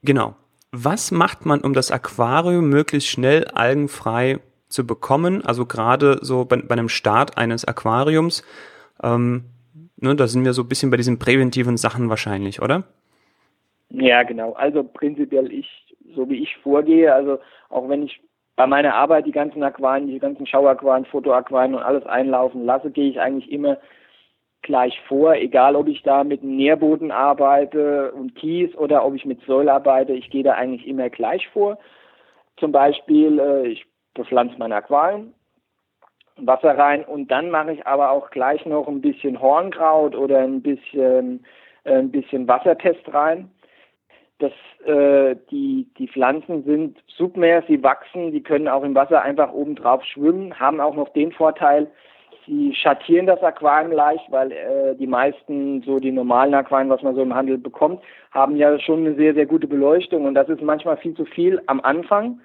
genau. 0.03 0.35
Was 0.71 1.09
macht 1.11 1.45
man, 1.45 1.61
um 1.61 1.73
das 1.73 1.89
Aquarium 1.89 2.69
möglichst 2.69 3.09
schnell 3.09 3.45
algenfrei 3.45 4.39
zu 4.69 4.85
bekommen? 4.85 5.43
Also 5.43 5.65
gerade 5.65 6.19
so 6.21 6.45
bei, 6.45 6.57
bei 6.57 6.73
einem 6.73 6.89
Start 6.89 7.37
eines 7.37 7.65
Aquariums. 7.65 8.43
Ähm, 9.01 9.45
Ne, 9.97 10.15
da 10.15 10.27
sind 10.27 10.43
wir 10.43 10.53
so 10.53 10.63
ein 10.63 10.69
bisschen 10.69 10.91
bei 10.91 10.97
diesen 10.97 11.19
präventiven 11.19 11.77
Sachen 11.77 12.09
wahrscheinlich, 12.09 12.61
oder? 12.61 12.83
Ja, 13.89 14.23
genau. 14.23 14.53
Also 14.53 14.83
prinzipiell 14.83 15.51
ich, 15.51 15.69
so 16.15 16.29
wie 16.29 16.43
ich 16.43 16.57
vorgehe, 16.57 17.13
also 17.13 17.39
auch 17.69 17.87
wenn 17.87 18.03
ich 18.03 18.19
bei 18.55 18.67
meiner 18.67 18.95
Arbeit 18.95 19.25
die 19.25 19.31
ganzen 19.31 19.63
Aquarien, 19.63 20.07
die 20.07 20.19
ganzen 20.19 20.47
Schauaquarien, 20.47 21.05
Fotoaquarien 21.05 21.75
und 21.75 21.83
alles 21.83 22.05
einlaufen 22.05 22.65
lasse, 22.65 22.91
gehe 22.91 23.09
ich 23.09 23.19
eigentlich 23.19 23.51
immer 23.51 23.77
gleich 24.65 24.99
vor, 25.07 25.35
egal 25.35 25.75
ob 25.75 25.87
ich 25.87 26.01
da 26.01 26.23
mit 26.23 26.43
Nährboden 26.43 27.11
arbeite 27.11 28.11
und 28.13 28.35
Kies 28.35 28.75
oder 28.75 29.05
ob 29.05 29.13
ich 29.13 29.25
mit 29.25 29.39
Säule 29.45 29.71
arbeite, 29.71 30.13
ich 30.13 30.29
gehe 30.31 30.43
da 30.43 30.53
eigentlich 30.53 30.87
immer 30.87 31.09
gleich 31.09 31.47
vor. 31.49 31.77
Zum 32.57 32.71
Beispiel, 32.71 33.39
äh, 33.39 33.67
ich 33.67 33.85
bepflanze 34.15 34.55
meine 34.57 34.75
Aquarien, 34.75 35.34
Wasser 36.37 36.77
rein 36.77 37.03
und 37.05 37.31
dann 37.31 37.49
mache 37.49 37.73
ich 37.73 37.87
aber 37.87 38.11
auch 38.11 38.29
gleich 38.29 38.65
noch 38.65 38.87
ein 38.87 39.01
bisschen 39.01 39.41
Hornkraut 39.41 40.15
oder 40.15 40.39
ein 40.39 40.61
bisschen 40.61 41.45
äh, 41.85 41.93
ein 41.93 42.11
bisschen 42.11 42.47
Wassertest 42.47 43.13
rein. 43.13 43.49
Das, 44.39 44.51
äh, 44.85 45.37
die, 45.49 45.87
die 45.97 46.09
Pflanzen 46.09 46.63
sind 46.65 46.97
submer, 47.07 47.61
sie 47.69 47.81
wachsen, 47.81 48.33
die 48.33 48.43
können 48.43 48.67
auch 48.67 48.83
im 48.83 48.93
Wasser 48.93 49.21
einfach 49.21 49.53
oben 49.53 49.75
drauf 49.75 50.03
schwimmen, 50.03 50.59
haben 50.59 50.81
auch 50.81 50.93
noch 50.93 51.07
den 51.13 51.31
Vorteil, 51.31 51.87
sie 52.45 52.75
schattieren 52.75 53.27
das 53.27 53.41
Aquarium 53.41 53.93
leicht, 53.93 54.29
weil 54.31 54.51
äh, 54.51 54.95
die 54.95 55.07
meisten, 55.07 55.81
so 55.83 55.99
die 55.99 56.11
normalen 56.11 56.53
Aquarien, 56.53 56.89
was 56.89 57.01
man 57.01 57.15
so 57.15 57.21
im 57.21 57.33
Handel 57.33 57.57
bekommt, 57.57 58.01
haben 58.31 58.57
ja 58.57 58.77
schon 58.79 59.05
eine 59.05 59.15
sehr, 59.15 59.33
sehr 59.33 59.45
gute 59.45 59.67
Beleuchtung 59.67 60.25
und 60.25 60.33
das 60.33 60.49
ist 60.49 60.61
manchmal 60.61 60.97
viel 60.97 61.13
zu 61.13 61.23
viel 61.23 61.61
am 61.67 61.79
Anfang. 61.79 62.41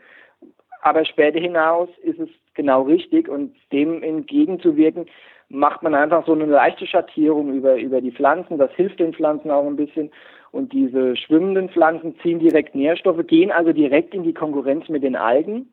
Aber 0.82 1.04
später 1.04 1.40
hinaus 1.40 1.88
ist 2.02 2.18
es 2.18 2.28
genau 2.54 2.82
richtig 2.82 3.28
und 3.28 3.54
dem 3.72 4.02
entgegenzuwirken, 4.02 5.06
macht 5.48 5.82
man 5.82 5.94
einfach 5.94 6.24
so 6.26 6.32
eine 6.32 6.46
leichte 6.46 6.86
Schattierung 6.86 7.52
über, 7.52 7.76
über 7.76 8.00
die 8.00 8.12
Pflanzen. 8.12 8.58
Das 8.58 8.70
hilft 8.72 9.00
den 9.00 9.12
Pflanzen 9.12 9.50
auch 9.50 9.66
ein 9.66 9.76
bisschen. 9.76 10.10
Und 10.52 10.72
diese 10.72 11.16
schwimmenden 11.16 11.68
Pflanzen 11.68 12.16
ziehen 12.20 12.38
direkt 12.38 12.74
Nährstoffe, 12.74 13.26
gehen 13.26 13.50
also 13.50 13.72
direkt 13.72 14.14
in 14.14 14.22
die 14.22 14.34
Konkurrenz 14.34 14.88
mit 14.88 15.02
den 15.02 15.16
Algen. 15.16 15.72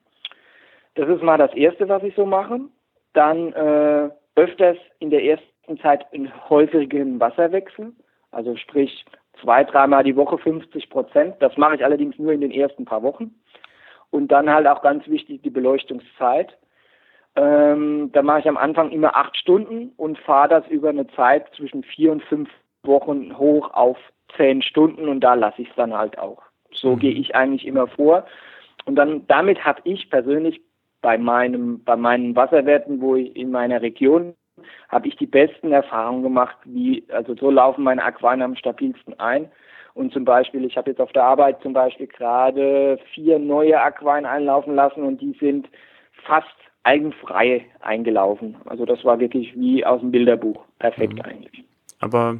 Das 0.95 1.07
ist 1.09 1.23
mal 1.23 1.37
das 1.37 1.53
Erste, 1.53 1.87
was 1.89 2.03
ich 2.03 2.15
so 2.15 2.25
mache. 2.25 2.59
Dann 3.13 3.53
äh, 3.53 4.09
öfters 4.35 4.77
in 4.99 5.09
der 5.09 5.23
ersten 5.23 5.79
Zeit 5.81 6.05
einen 6.13 6.31
häufigen 6.49 7.19
Wasserwechsel, 7.19 7.93
also 8.31 8.55
sprich 8.55 9.05
zwei, 9.41 9.63
dreimal 9.63 10.03
die 10.03 10.15
Woche 10.15 10.37
50 10.37 10.89
Prozent. 10.89 11.35
Das 11.39 11.55
mache 11.57 11.75
ich 11.75 11.83
allerdings 11.83 12.17
nur 12.17 12.31
in 12.31 12.41
den 12.41 12.51
ersten 12.51 12.85
paar 12.85 13.03
Wochen. 13.03 13.35
Und 14.09 14.29
dann 14.29 14.49
halt 14.49 14.67
auch 14.67 14.81
ganz 14.81 15.07
wichtig 15.07 15.41
die 15.43 15.49
Beleuchtungszeit. 15.49 16.57
Ähm, 17.35 18.09
da 18.13 18.23
mache 18.23 18.39
ich 18.39 18.47
am 18.47 18.57
Anfang 18.57 18.91
immer 18.91 19.15
acht 19.15 19.37
Stunden 19.37 19.91
und 19.97 20.17
fahre 20.19 20.49
das 20.49 20.67
über 20.69 20.89
eine 20.89 21.07
Zeit 21.07 21.45
zwischen 21.55 21.83
vier 21.83 22.11
und 22.11 22.23
fünf 22.23 22.49
Wochen 22.83 23.37
hoch 23.37 23.73
auf 23.73 23.97
zehn 24.35 24.61
Stunden 24.61 25.07
und 25.07 25.21
da 25.21 25.35
lasse 25.35 25.61
ich 25.61 25.69
es 25.69 25.75
dann 25.75 25.93
halt 25.93 26.17
auch. 26.17 26.41
So 26.71 26.95
mhm. 26.95 26.99
gehe 26.99 27.13
ich 27.13 27.35
eigentlich 27.35 27.65
immer 27.65 27.87
vor. 27.87 28.25
Und 28.85 28.95
dann 28.95 29.27
damit 29.27 29.65
habe 29.65 29.81
ich 29.83 30.09
persönlich 30.09 30.61
bei 31.01 31.17
meinem 31.17 31.83
bei 31.83 31.95
meinen 31.95 32.35
Wasserwerten, 32.35 33.01
wo 33.01 33.15
ich 33.15 33.35
in 33.35 33.51
meiner 33.51 33.81
Region 33.81 34.33
habe 34.89 35.07
ich 35.07 35.15
die 35.17 35.27
besten 35.27 35.71
Erfahrungen 35.71 36.23
gemacht, 36.23 36.57
wie 36.65 37.03
also 37.09 37.35
so 37.35 37.51
laufen 37.51 37.83
meine 37.83 38.03
Aquarien 38.03 38.41
am 38.41 38.55
stabilsten 38.55 39.19
ein. 39.19 39.51
Und 39.97 40.13
zum 40.13 40.25
Beispiel, 40.25 40.63
ich 40.63 40.77
habe 40.77 40.91
jetzt 40.91 41.01
auf 41.01 41.11
der 41.11 41.23
Arbeit 41.23 41.59
zum 41.63 41.73
Beispiel 41.73 42.05
gerade 42.05 42.99
vier 43.15 43.39
neue 43.39 43.81
Aquarien 43.81 44.27
einlaufen 44.27 44.75
lassen 44.75 45.01
und 45.01 45.19
die 45.19 45.35
sind 45.39 45.67
fast 46.23 46.47
eigenfrei 46.83 47.65
eingelaufen. 47.81 48.57
Also 48.65 48.85
das 48.85 49.03
war 49.03 49.19
wirklich 49.19 49.57
wie 49.57 49.83
aus 49.83 49.99
dem 50.01 50.11
Bilderbuch. 50.11 50.63
Perfekt 50.77 51.15
mhm. 51.15 51.21
eigentlich. 51.21 51.63
Aber 51.99 52.39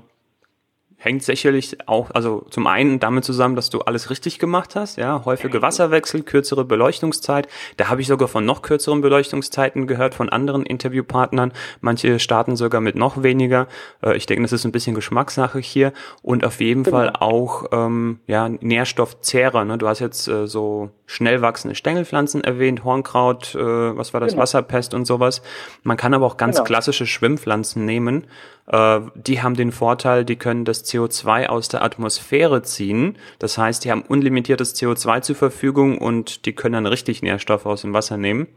hängt 1.00 1.22
sicherlich 1.22 1.77
auch, 1.88 2.10
also 2.12 2.46
zum 2.50 2.66
einen 2.66 3.00
damit 3.00 3.24
zusammen, 3.24 3.56
dass 3.56 3.70
du 3.70 3.82
alles 3.82 4.10
richtig 4.10 4.39
gemacht 4.39 4.75
hast, 4.75 4.98
ja, 4.98 5.24
häufige 5.25 5.62
Wasserwechsel, 5.62 6.24
kürzere 6.24 6.66
Beleuchtungszeit. 6.66 7.48
Da 7.77 7.89
habe 7.89 8.01
ich 8.01 8.08
sogar 8.08 8.27
von 8.27 8.46
noch 8.46 8.63
kürzeren 8.63 9.01
Beleuchtungszeiten 9.01 9.86
gehört 9.86 10.16
von 10.16 10.30
anderen 10.30 10.66
Interviewpartnern. 10.66 11.54
Manche 11.82 12.18
starten 12.20 12.56
sogar 12.56 12.82
mit 12.82 12.96
noch 12.96 13.22
weniger. 13.22 13.68
Äh, 14.04 14.18
ich 14.18 14.25
denke, 14.25 14.42
das 14.42 14.54
ist 14.54 14.66
ein 14.66 14.72
bisschen 14.72 14.96
Geschmackssache 14.96 15.60
hier 15.60 15.94
und 16.24 16.44
auf 16.44 16.60
jeden 16.62 16.82
genau. 16.82 16.98
Fall 16.98 17.13
auch 17.20 17.66
ähm, 17.72 18.20
ja 18.25 18.50
Nährstoffzehrer. 18.50 19.66
Ne? 19.66 19.77
Du 19.77 19.88
hast 19.88 20.00
jetzt 20.00 20.27
äh, 20.27 20.48
so 20.48 20.89
schnell 21.06 21.44
wachsende 21.44 21.75
Stängelpflanzen 21.75 22.44
erwähnt, 22.44 22.84
Hornkraut, 22.84 23.54
äh, 23.54 23.60
was 23.60 24.13
war 24.13 24.20
das, 24.20 24.32
genau. 24.32 24.42
Wasserpest 24.42 24.96
und 24.96 25.06
sowas. 25.06 25.44
Man 25.84 25.96
kann 25.96 26.16
aber 26.16 26.25
auch 26.25 26.38
ganz 26.38 26.56
genau. 26.56 26.66
klassische 26.66 27.06
Schwimmpflanzen 27.06 27.86
nehmen 27.86 28.25
äh, 28.68 29.00
die 29.16 29.42
haben 29.42 29.56
den 29.56 29.72
Vorteil, 29.72 30.25
die 30.25 30.36
können 30.36 30.66
das 30.66 30.84
CO2 30.88 31.48
aus 31.48 31.67
der 31.67 31.84
Atmosphäre 31.84 32.62
ziehen. 32.62 33.17
Das 33.39 33.58
heißt, 33.58 33.86
die 33.86 33.91
haben 33.91 34.03
unlimitiertes 34.08 34.75
CO2 34.75 35.22
zur 35.22 35.36
Verfügung 35.36 35.98
und 35.98 36.46
die 36.46 36.53
können 36.53 36.74
dann 36.74 36.86
richtig 36.86 37.22
Nährstoffe 37.22 37.65
aus 37.65 37.82
dem 37.82 37.94
Wasser 37.94 38.17
nehmen. 38.17 38.48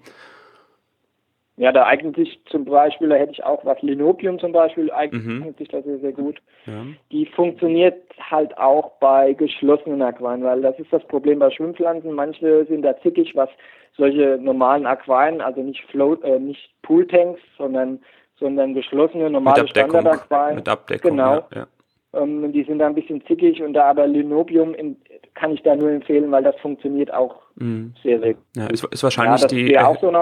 Ja, 1.56 1.72
da 1.72 1.84
eignet 1.84 2.16
sich 2.16 2.40
zum 2.46 2.64
Beispiel, 2.64 3.10
da 3.10 3.16
hätte 3.16 3.32
ich 3.32 3.44
auch 3.44 3.62
was, 3.66 3.82
Linopium 3.82 4.38
zum 4.38 4.52
Beispiel, 4.52 4.90
eignet 4.90 5.22
mhm. 5.22 5.54
sich 5.58 5.68
da 5.68 5.82
sehr, 5.82 5.98
sehr 5.98 6.12
gut. 6.12 6.40
Ja. 6.64 6.86
Die 7.12 7.26
funktioniert 7.26 8.02
halt 8.18 8.56
auch 8.56 8.92
bei 8.98 9.34
geschlossenen 9.34 10.00
Aquarien, 10.00 10.42
weil 10.42 10.62
das 10.62 10.78
ist 10.78 10.90
das 10.90 11.06
Problem 11.08 11.38
bei 11.38 11.50
Schwimmpflanzen. 11.50 12.12
Manche 12.12 12.64
sind 12.64 12.80
da 12.80 12.98
zickig, 13.02 13.32
was 13.34 13.50
solche 13.94 14.38
normalen 14.40 14.86
Aquarien, 14.86 15.42
also 15.42 15.60
nicht 15.60 15.84
Float, 15.90 16.24
äh, 16.24 16.38
nicht 16.38 16.70
Pooltanks, 16.80 17.40
sondern 17.58 18.00
sondern 18.40 18.74
geschlossene, 18.74 19.30
normale 19.30 19.68
Standardaquarien. 19.68 20.56
Mit 20.56 20.68
Abdeckung, 20.68 21.10
genau. 21.10 21.34
Ja, 21.34 21.46
ja. 21.54 21.66
Ähm, 22.12 22.52
die 22.52 22.64
sind 22.64 22.78
da 22.78 22.86
ein 22.86 22.94
bisschen 22.94 23.24
zickig 23.26 23.62
und 23.62 23.74
da 23.74 23.84
aber 23.84 24.06
Linobium 24.06 24.74
in, 24.74 24.96
kann 25.34 25.52
ich 25.52 25.62
da 25.62 25.76
nur 25.76 25.90
empfehlen, 25.90 26.30
weil 26.30 26.42
das 26.42 26.56
funktioniert 26.60 27.12
auch 27.12 27.36
mhm. 27.56 27.94
sehr, 28.02 28.18
sehr 28.20 28.34
gut. 28.34 28.44
Ja, 28.56 28.66
ist, 28.66 28.84
ist 28.84 29.02
wahrscheinlich 29.02 29.42
ja, 29.42 29.46
die, 29.48 29.74
er, 29.74 29.96
so 30.00 30.12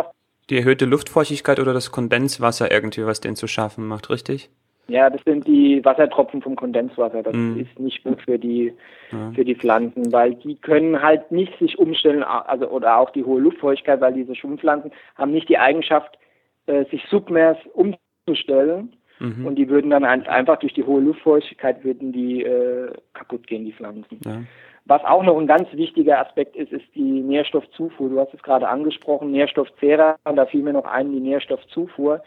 die 0.51 0.59
erhöhte 0.59 0.85
Luftfeuchtigkeit 0.85 1.61
oder 1.61 1.73
das 1.73 1.91
Kondenswasser 1.91 2.71
irgendwie, 2.71 3.07
was 3.07 3.21
den 3.21 3.37
zu 3.37 3.47
schaffen 3.47 3.87
macht, 3.87 4.11
richtig? 4.11 4.51
Ja, 4.89 5.11
das 5.11 5.21
sind 5.25 5.47
die 5.47 5.85
Wassertropfen 5.85 6.41
vom 6.41 6.57
Kondenswasser. 6.57 7.23
Das 7.23 7.35
mm. 7.35 7.61
ist 7.61 7.79
nicht 7.79 8.03
gut 8.05 8.23
für 8.23 8.39
die 8.39 8.73
ja. 9.13 9.31
für 9.35 9.45
die 9.45 9.55
Pflanzen, 9.55 10.13
weil 10.13 10.35
die 10.35 10.57
können 10.57 11.03
halt 11.03 11.31
nicht 11.31 11.59
sich 11.59 11.79
umstellen, 11.79 12.23
also 12.23 12.69
oder 12.69 12.97
auch 12.97 13.11
die 13.11 13.25
hohe 13.25 13.41
Luftfeuchtigkeit, 13.41 14.01
weil 14.01 14.15
diese 14.15 14.35
Schwimmpflanzen 14.35 14.91
haben 15.17 15.33
nicht 15.33 15.49
die 15.51 15.59
Eigenschaft, 15.59 16.19
äh, 16.67 16.87
sich 16.87 17.05
submers 17.11 17.59
um 17.75 17.97
stellen. 18.33 18.97
Mhm. 19.21 19.47
Und 19.47 19.57
die 19.57 19.69
würden 19.69 19.91
dann 19.91 20.05
einfach 20.05 20.59
durch 20.59 20.75
die 20.75 20.85
hohe 20.85 21.01
Luftfeuchtigkeit 21.01 21.85
würden 21.85 22.13
die 22.13 22.43
äh, 22.43 22.93
kaputt 23.15 23.47
gehen, 23.47 23.65
die 23.65 23.73
Pflanzen. 23.73 24.21
Ja. 24.25 24.43
Was 24.89 25.05
auch 25.05 25.23
noch 25.23 25.39
ein 25.39 25.47
ganz 25.47 25.69
wichtiger 25.73 26.19
Aspekt 26.19 26.57
ist, 26.57 26.73
ist 26.73 26.87
die 26.95 27.21
Nährstoffzufuhr. 27.21 28.09
Du 28.09 28.19
hast 28.21 28.33
es 28.33 28.43
gerade 28.43 28.67
angesprochen, 28.69 29.31
Nährstoffzehrer, 29.33 30.17
und 30.25 30.37
da 30.37 30.47
fiel 30.47 30.63
mir 30.63 30.73
noch 30.73 30.87
ein, 30.87 31.13
die 31.13 31.21
Nährstoffzufuhr. 31.21 32.23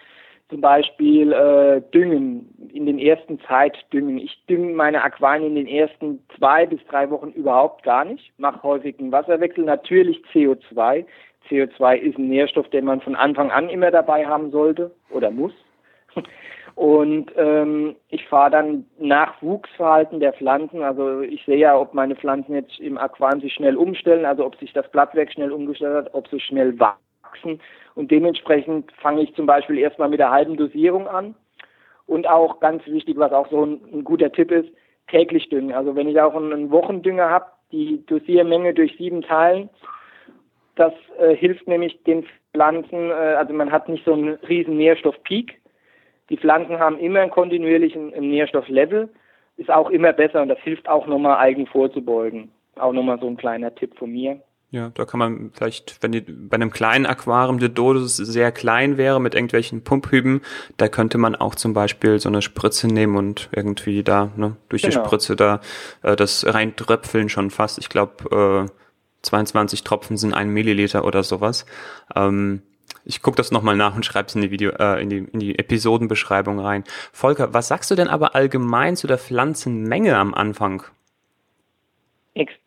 Zum 0.50 0.62
Beispiel 0.62 1.32
äh, 1.32 1.82
Düngen, 1.92 2.70
in 2.72 2.86
den 2.86 3.00
ersten 3.00 3.40
Zeit 3.48 3.78
düngen. 3.92 4.20
Ich 4.20 4.46
dünge 4.48 4.74
meine 4.74 5.02
Aquarien 5.02 5.46
in 5.46 5.56
den 5.56 5.68
ersten 5.68 6.20
zwei 6.38 6.66
bis 6.68 6.80
drei 6.88 7.10
Wochen 7.10 7.30
überhaupt 7.30 7.84
gar 7.84 8.06
nicht, 8.06 8.32
mache 8.38 8.62
häufig 8.62 9.00
einen 9.00 9.12
Wasserwechsel, 9.12 9.64
natürlich 9.64 10.22
CO2. 10.34 11.06
CO2 11.50 11.96
ist 11.96 12.18
ein 12.20 12.28
Nährstoff, 12.28 12.70
den 12.70 12.86
man 12.86 13.02
von 13.02 13.16
Anfang 13.16 13.50
an 13.50 13.70
immer 13.70 13.90
dabei 13.90 14.28
haben 14.28 14.52
sollte 14.52 14.92
oder 15.10 15.32
muss. 15.32 15.54
Und 16.76 17.32
ähm, 17.36 17.96
ich 18.10 18.26
fahre 18.28 18.52
dann 18.52 18.86
nach 18.98 19.42
Wuchsverhalten 19.42 20.20
der 20.20 20.34
Pflanzen. 20.34 20.82
Also 20.84 21.22
ich 21.22 21.44
sehe 21.46 21.58
ja, 21.58 21.78
ob 21.78 21.94
meine 21.94 22.16
Pflanzen 22.16 22.56
jetzt 22.56 22.80
im 22.80 22.98
Aquarium 22.98 23.42
sich 23.42 23.54
schnell 23.54 23.76
umstellen, 23.76 24.26
also 24.26 24.46
ob 24.46 24.56
sich 24.58 24.74
das 24.74 24.90
Blattwerk 24.92 25.32
schnell 25.32 25.52
umgestellt 25.52 25.96
hat, 25.96 26.14
ob 26.14 26.28
sie 26.30 26.40
schnell 26.40 26.80
wachsen. 26.80 27.60
Und 27.96 28.12
dementsprechend 28.12 28.92
fange 28.94 29.22
ich 29.22 29.36
zum 29.36 29.46
Beispiel 29.46 29.78
erstmal 29.78 30.10
mit 30.10 30.20
der 30.20 30.32
halben 30.32 30.58
Dosierung 30.58 31.08
an. 31.08 31.36
Und 32.08 32.28
auch 32.28 32.60
ganz 32.60 32.86
wichtig, 32.88 33.18
was 33.18 33.32
auch 33.32 33.50
so 33.50 33.66
ein, 33.66 33.82
ein 33.94 34.04
guter 34.04 34.32
Tipp 34.32 34.52
ist, 34.52 34.70
täglich 35.08 35.50
düngen. 35.50 35.74
Also 35.74 35.96
wenn 35.96 36.08
ich 36.08 36.20
auch 36.20 36.36
einen 36.36 36.72
Wochendünger 36.72 37.30
habe, 37.30 37.46
die 37.72 38.06
Dosiermenge 38.06 38.74
durch 38.74 38.98
sieben 38.98 39.22
teilen, 39.22 39.70
das 40.76 40.94
äh, 41.20 41.36
hilft 41.36 41.68
nämlich 41.68 42.02
den 42.04 42.26
Pflanzen, 42.54 43.12
äh, 43.12 43.14
also 43.14 43.54
man 43.54 43.72
hat 43.72 43.88
nicht 43.88 44.06
so 44.06 44.14
einen 44.14 44.36
riesen 44.48 44.78
Nährstoffpeak, 44.78 45.61
die 46.32 46.38
Pflanzen 46.38 46.80
haben 46.80 46.98
immer 46.98 47.20
einen 47.20 47.30
kontinuierlichen 47.30 48.10
Nährstofflevel, 48.10 49.10
ist 49.58 49.70
auch 49.70 49.90
immer 49.90 50.14
besser 50.14 50.42
und 50.42 50.48
das 50.48 50.60
hilft 50.60 50.88
auch 50.88 51.06
nochmal 51.06 51.38
eigen 51.38 51.68
vorzubeugen. 51.68 52.52
Auch 52.78 52.94
nochmal 52.94 53.20
so 53.20 53.28
ein 53.28 53.36
kleiner 53.36 53.76
Tipp 53.76 53.98
von 53.98 54.12
mir. 54.12 54.40
Ja, 54.70 54.92
da 54.94 55.04
kann 55.04 55.20
man 55.20 55.52
vielleicht, 55.54 56.02
wenn 56.02 56.14
die, 56.14 56.22
bei 56.22 56.56
einem 56.56 56.72
kleinen 56.72 57.06
Aquarium 57.06 57.60
die 57.60 57.72
Dosis 57.72 58.16
sehr 58.16 58.54
klein 58.54 58.98
wäre 58.98 59.20
mit 59.20 59.36
irgendwelchen 59.36 59.84
Pumphüben, 59.84 60.40
da 60.78 60.88
könnte 60.88 61.18
man 61.18 61.36
auch 61.36 61.56
zum 61.56 61.74
Beispiel 61.74 62.18
so 62.20 62.30
eine 62.30 62.42
Spritze 62.42 62.88
nehmen 62.88 63.18
und 63.18 63.50
irgendwie 63.54 64.02
da 64.02 64.32
ne, 64.38 64.56
durch 64.70 64.84
genau. 64.84 65.02
die 65.02 65.06
Spritze 65.06 65.36
da 65.36 65.60
äh, 66.02 66.16
das 66.16 66.46
rein 66.48 66.78
tröpfeln 66.78 67.28
schon 67.28 67.50
fast. 67.50 67.78
Ich 67.78 67.90
glaube, 67.90 68.70
äh, 68.70 68.72
22 69.24 69.84
Tropfen 69.84 70.16
sind 70.16 70.34
ein 70.34 70.50
Milliliter 70.50 71.04
oder 71.04 71.24
sowas. 71.24 71.66
Ähm, 72.16 72.62
ich 73.06 73.22
gucke 73.22 73.38
das 73.38 73.52
nochmal 73.52 73.76
nach 73.76 73.96
und 73.96 74.06
schreibe 74.06 74.28
es 74.28 74.36
in 74.36 74.42
die 74.42 74.52
Video, 74.52 74.72
äh, 74.72 75.02
in 75.02 75.10
die, 75.10 75.18
in 75.18 75.40
die 75.40 75.58
Episodenbeschreibung 75.58 76.60
rein. 76.60 76.84
Volker, 77.12 77.54
was 77.54 77.68
sagst 77.68 77.92
du 77.92 77.96
denn 77.96 78.08
aber 78.08 78.36
allgemein 78.36 78.96
zu 78.96 79.08
der 79.08 79.18
Pflanzenmenge 79.18 80.18
am 80.18 80.34
Anfang? 80.34 80.84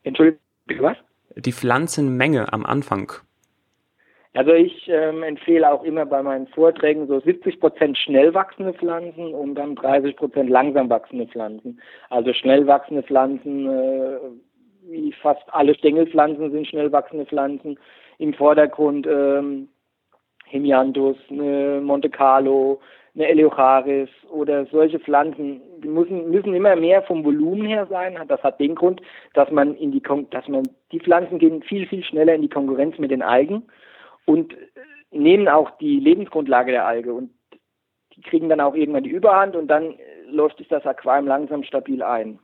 Entschuldigung, 0.05 0.41
was? 0.79 0.97
Die 1.37 1.53
Pflanzenmenge 1.53 2.53
am 2.53 2.65
Anfang. 2.65 3.13
Also 4.35 4.53
ich 4.53 4.89
ähm, 4.89 5.23
empfehle 5.23 5.73
auch 5.73 5.85
immer 5.85 6.07
bei 6.07 6.23
meinen 6.23 6.49
Vorträgen 6.49 7.07
so 7.07 7.21
70 7.21 7.61
Prozent 7.61 7.97
schnell 7.97 8.35
wachsende 8.35 8.75
Pflanzen 8.75 9.33
und 9.33 9.55
dann 9.55 9.77
30 9.77 10.17
Prozent 10.17 10.51
langsam 10.51 10.91
wachsende 10.91 11.27
Pflanzen. 11.29 11.81
Also 12.11 12.33
schnell 12.33 12.67
wachsende 12.67 13.05
Pflanzen, 13.05 13.69
äh, 13.69 14.19
wie 14.91 15.13
fast 15.13 15.43
alle 15.49 15.75
Stängelpflanzen 15.77 16.51
sind 16.51 16.67
schnell 16.67 16.91
wachsende 16.91 17.27
Pflanzen. 17.27 17.79
Im 18.19 18.35
Vordergrund 18.35 19.07
ähm, 19.07 19.69
Hemianthus, 20.55 21.17
eine 21.31 21.81
Monte 21.83 22.09
Carlo, 22.09 22.81
eine 23.15 23.29
Eleocharis 23.29 24.09
oder 24.31 24.67
solche 24.67 24.99
Pflanzen 24.99 25.61
die 25.83 25.89
müssen, 25.89 26.31
müssen 26.31 26.55
immer 26.55 26.77
mehr 26.77 27.03
vom 27.03 27.25
Volumen 27.25 27.67
her 27.67 27.87
sein. 27.89 28.19
Das 28.29 28.43
hat 28.43 28.59
den 28.59 28.75
Grund, 28.75 29.03
dass 29.35 29.51
man 29.51 29.77
in 29.77 29.93
die 29.93 30.03
dass 30.31 30.49
man 30.49 30.63
die 30.93 31.01
Pflanzen 31.01 31.39
gehen 31.39 31.63
viel 31.63 31.87
viel 31.87 32.03
schneller 32.05 32.35
in 32.35 32.43
die 32.43 32.49
Konkurrenz 32.49 32.99
mit 32.99 33.11
den 33.11 33.23
Algen 33.23 33.65
und 34.25 34.55
nehmen 35.11 35.49
auch 35.49 35.71
die 35.79 36.01
Lebensgrundlage 36.01 36.73
der 36.73 36.87
Alge 36.87 37.13
und 37.13 37.31
die 38.17 38.23
kriegen 38.23 38.49
dann 38.49 38.61
auch 38.61 38.75
irgendwann 38.75 39.05
die 39.05 39.11
Überhand 39.11 39.57
und 39.57 39.69
dann 39.69 39.95
läuft 40.29 40.59
sich 40.59 40.69
das 40.69 40.87
Aquarium 40.87 41.27
langsam 41.27 41.63
stabil 41.65 42.03
ein. 42.03 42.39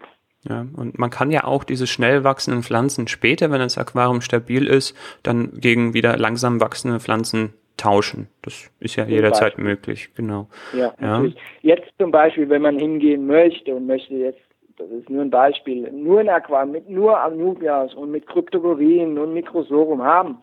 Ja, 0.49 0.67
und 0.77 0.99
man 0.99 1.11
kann 1.11 1.31
ja 1.31 1.45
auch 1.45 1.65
diese 1.65 1.87
schnell 1.87 2.25
wachsenden 2.25 2.63
Pflanzen 2.63 3.09
später, 3.09 3.51
wenn 3.51 3.59
das 3.61 3.77
Aquarium 3.77 4.23
stabil 4.23 4.67
ist, 4.67 4.97
dann 5.23 5.53
gegen 5.61 5.93
wieder 5.93 6.17
langsam 6.17 6.61
wachsende 6.61 6.99
Pflanzen 6.99 7.53
tauschen. 7.81 8.29
Das 8.43 8.71
ist 8.81 8.97
ja 8.97 9.05
jederzeit 9.05 9.59
möglich, 9.59 10.11
genau. 10.15 10.49
Ja, 10.73 10.93
ja. 11.01 11.25
Jetzt 11.63 11.91
zum 11.99 12.11
Beispiel, 12.11 12.49
wenn 12.49 12.63
man 12.63 12.79
hingehen 12.79 13.27
möchte 13.27 13.75
und 13.75 13.87
möchte 13.87 14.15
jetzt, 14.15 14.41
das 14.77 14.91
ist 14.91 15.09
nur 15.09 15.23
ein 15.23 15.31
Beispiel, 15.31 15.91
nur 15.91 16.21
ein 16.21 16.29
Aquarium 16.29 16.73
mit 16.73 16.89
nur 16.89 17.19
Anubias 17.19 17.95
und 17.95 18.11
mit 18.11 18.27
Kryptogorien 18.27 19.19
und 19.19 19.35
Mikrosorum 19.35 20.03
haben, 20.03 20.39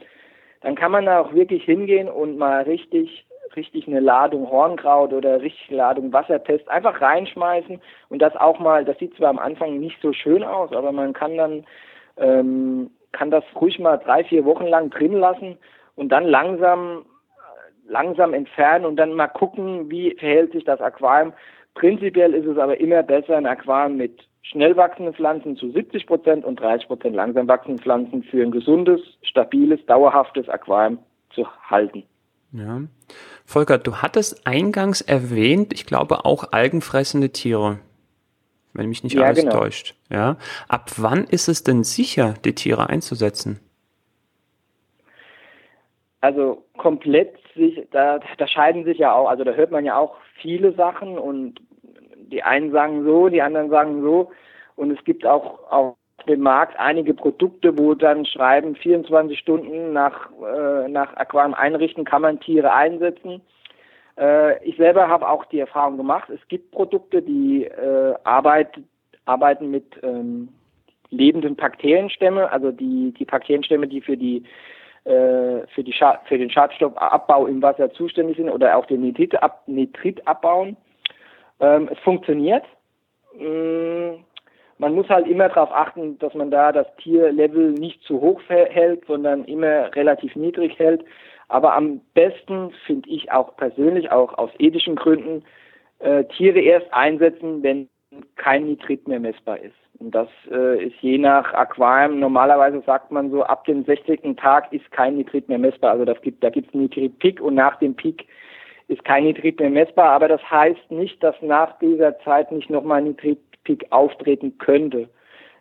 dann 0.62 0.75
kann 0.75 0.91
man 0.91 1.06
da 1.06 1.20
auch 1.20 1.34
wirklich 1.34 1.63
hingehen 1.63 2.10
und 2.10 2.38
mal 2.38 2.63
richtig 2.63 3.24
richtig 3.56 3.88
eine 3.88 4.01
Ladung 4.01 4.51
Hornkraut 4.51 5.13
oder 5.13 5.41
richtig 5.41 5.70
eine 5.70 5.77
Ladung 5.77 6.13
Wassertest 6.13 6.67
einfach 6.70 7.01
reinschmeißen 7.01 7.79
und 8.10 8.22
das 8.22 8.36
auch 8.36 8.60
mal, 8.60 8.86
das 8.86 8.98
sieht 9.00 9.15
zwar 9.15 9.29
am 9.29 9.39
Anfang 9.39 9.79
nicht 9.79 9.98
so 10.01 10.13
schön 10.13 10.44
aus, 10.44 10.72
aber 10.74 10.91
man 10.91 11.13
kann 11.13 11.38
dann 11.38 11.65
ähm, 12.17 12.91
kann 13.13 13.32
das 13.32 13.44
ruhig 13.60 13.79
mal 13.79 13.98
drei, 13.98 14.24
vier 14.24 14.46
Wochen 14.46 14.65
lang 14.65 14.89
drin 14.89 15.13
lassen 15.13 15.58
und 15.96 16.10
dann 16.10 16.25
langsam 16.25 17.06
langsam 17.89 18.34
entfernen 18.34 18.86
und 18.86 18.96
dann 18.98 19.13
mal 19.13 19.27
gucken, 19.27 19.89
wie 19.89 20.15
verhält 20.15 20.51
sich 20.51 20.63
das 20.63 20.82
Aquarium. 20.82 21.34
Prinzipiell 21.75 22.34
ist 22.34 22.46
es 22.46 22.58
aber 22.58 22.79
immer 22.79 23.03
besser, 23.03 23.38
ein 23.38 23.46
Aquarium 23.46 23.98
mit 23.98 24.27
schnell 24.41 24.75
wachsenden 24.77 25.13
Pflanzen 25.13 25.58
zu 25.58 25.72
70 25.72 26.08
Prozent 26.08 26.46
und 26.46 26.60
30 26.60 26.88
Prozent 26.88 27.15
langsam 27.15 27.48
wachsenden 27.48 27.79
Pflanzen 27.79 28.24
für 28.24 28.41
ein 28.41 28.51
gesundes, 28.51 29.01
stabiles, 29.22 29.86
dauerhaftes 29.86 30.50
Aquarium 30.50 31.00
zu 31.32 31.46
halten. 31.70 32.03
Ja. 32.51 32.82
Volker, 33.46 33.77
du 33.77 33.98
hattest 33.98 34.48
eingangs 34.48 35.01
erwähnt, 35.01 35.74
ich 35.74 35.86
glaube 35.86 36.25
auch 36.25 36.51
algenfressende 36.51 37.32
Tiere, 37.32 37.79
wenn 38.74 38.89
mich 38.89 39.03
nicht 39.03 39.15
ja, 39.15 39.24
alles 39.24 39.41
genau. 39.41 39.60
täuscht. 39.60 39.96
Ja. 40.10 40.38
Ab 40.67 40.91
wann 40.98 41.25
ist 41.25 41.48
es 41.48 41.63
denn 41.63 41.84
sicher, 41.84 42.36
die 42.44 42.56
Tiere 42.56 42.89
einzusetzen? 42.89 43.60
Also 46.21 46.63
komplett 46.77 47.36
sich, 47.55 47.88
da, 47.91 48.19
da 48.38 48.47
scheiden 48.47 48.86
sich 48.86 48.97
ja 48.97 49.13
auch, 49.13 49.29
also 49.29 49.43
da 49.43 49.51
hört 49.51 49.71
man 49.71 49.86
ja 49.86 49.97
auch 49.97 50.17
viele 50.41 50.74
Sachen 50.74 51.17
und 51.17 51.62
die 52.31 52.43
einen 52.43 52.71
sagen 52.71 53.03
so, 53.03 53.29
die 53.29 53.41
anderen 53.41 53.69
sagen 53.69 54.01
so 54.01 54.31
und 54.75 54.91
es 54.91 55.03
gibt 55.05 55.25
auch 55.25 55.71
auf 55.71 55.95
dem 56.27 56.41
Markt 56.41 56.77
einige 56.79 57.13
Produkte, 57.13 57.77
wo 57.77 57.93
dann 57.93 58.25
schreiben 58.25 58.75
24 58.75 59.38
Stunden 59.38 59.93
nach 59.93 60.29
äh, 60.41 60.88
nach 60.89 61.15
Aquarium 61.15 61.53
einrichten 61.53 62.03
kann 62.03 62.24
man 62.24 62.39
Tiere 62.39 62.74
einsetzen. 62.74 63.41
Äh, 64.17 64.63
ich 64.67 64.75
selber 64.77 65.07
habe 65.07 65.29
auch 65.29 65.45
die 65.45 65.59
Erfahrung 65.59 65.97
gemacht, 65.97 66.29
es 66.29 66.45
gibt 66.47 66.71
Produkte, 66.71 67.21
die 67.21 67.65
äh, 67.65 68.15
arbeit, 68.24 68.79
arbeiten 69.25 69.69
mit 69.69 69.86
ähm, 70.03 70.50
lebenden 71.09 71.55
Bakterienstämme, 71.55 72.51
also 72.51 72.71
die 72.71 73.13
die 73.17 73.25
Bakterienstämme, 73.25 73.88
die 73.88 74.01
für 74.01 74.17
die 74.17 74.43
für, 75.07 75.83
die 75.83 75.93
für 76.25 76.37
den 76.37 76.49
Schadstoffabbau 76.49 77.47
im 77.47 77.61
Wasser 77.61 77.91
zuständig 77.93 78.37
sind 78.37 78.49
oder 78.49 78.75
auch 78.77 78.85
den 78.85 79.01
Nitrit, 79.01 79.41
ab 79.41 79.63
Nitrit 79.67 80.25
abbauen. 80.27 80.75
Ähm, 81.59 81.89
es 81.91 81.99
funktioniert. 81.99 82.63
Mm, 83.33 84.23
man 84.79 84.93
muss 84.93 85.09
halt 85.09 85.27
immer 85.27 85.49
darauf 85.49 85.71
achten, 85.71 86.19
dass 86.19 86.33
man 86.33 86.51
da 86.51 86.71
das 86.71 86.87
Tierlevel 86.97 87.71
nicht 87.71 88.03
zu 88.03 88.21
hoch 88.21 88.41
hält, 88.47 89.05
sondern 89.07 89.45
immer 89.45 89.95
relativ 89.95 90.35
niedrig 90.35 90.77
hält. 90.77 91.03
Aber 91.47 91.73
am 91.73 92.01
besten 92.13 92.71
finde 92.85 93.09
ich 93.09 93.31
auch 93.31 93.55
persönlich, 93.55 94.11
auch 94.11 94.37
aus 94.37 94.51
ethischen 94.59 94.95
Gründen, 94.95 95.43
äh, 95.99 96.25
Tiere 96.25 96.59
erst 96.59 96.93
einsetzen, 96.93 97.63
wenn 97.63 97.89
kein 98.36 98.65
Nitrit 98.65 99.07
mehr 99.07 99.19
messbar 99.19 99.59
ist. 99.59 99.75
Und 100.00 100.13
das 100.13 100.27
äh, 100.51 100.86
ist 100.86 100.95
je 101.01 101.17
nach 101.17 101.53
Aquarium, 101.53 102.19
normalerweise 102.19 102.81
sagt 102.86 103.12
man 103.12 103.31
so, 103.31 103.43
ab 103.43 103.65
dem 103.65 103.83
60. 103.83 104.38
Tag 104.38 104.71
ist 104.71 104.89
kein 104.91 105.17
Nitrit 105.17 105.50
mehr 105.50 105.57
messbar. 105.57 105.91
Also 105.91 106.05
das 106.05 106.21
gibt, 106.21 106.43
da 106.43 106.50
gibt 106.50 106.67
es 106.67 106.74
einen 106.74 106.83
Nitrit-Peak 106.83 107.41
und 107.41 107.55
nach 107.55 107.77
dem 107.79 107.95
Peak 107.95 108.27
ist 108.88 109.03
kein 109.05 109.24
Nitrit 109.24 109.59
mehr 109.59 109.71
messbar. 109.71 110.09
Aber 110.09 110.27
das 110.27 110.41
heißt 110.50 110.91
nicht, 110.91 111.21
dass 111.24 111.36
nach 111.41 111.77
dieser 111.79 112.19
Zeit 112.19 112.51
nicht 112.51 112.69
nochmal 112.69 113.00
ein 113.00 113.05
Nitrit-Peak 113.05 113.88
auftreten 113.89 114.57
könnte. 114.59 115.09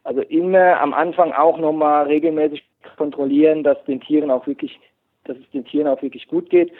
Also 0.04 0.20
immer 0.20 0.80
am 0.80 0.92
Anfang 0.92 1.32
auch 1.32 1.58
nochmal 1.58 2.06
regelmäßig 2.06 2.64
kontrollieren, 2.96 3.64
dass 3.64 3.82
den 3.84 4.00
Tieren 4.00 4.30
auch 4.30 4.46
wirklich, 4.46 4.78
dass 5.24 5.36
es 5.36 5.50
den 5.50 5.64
Tieren 5.64 5.88
auch 5.88 6.00
wirklich 6.02 6.28
gut 6.28 6.50
geht. 6.50 6.72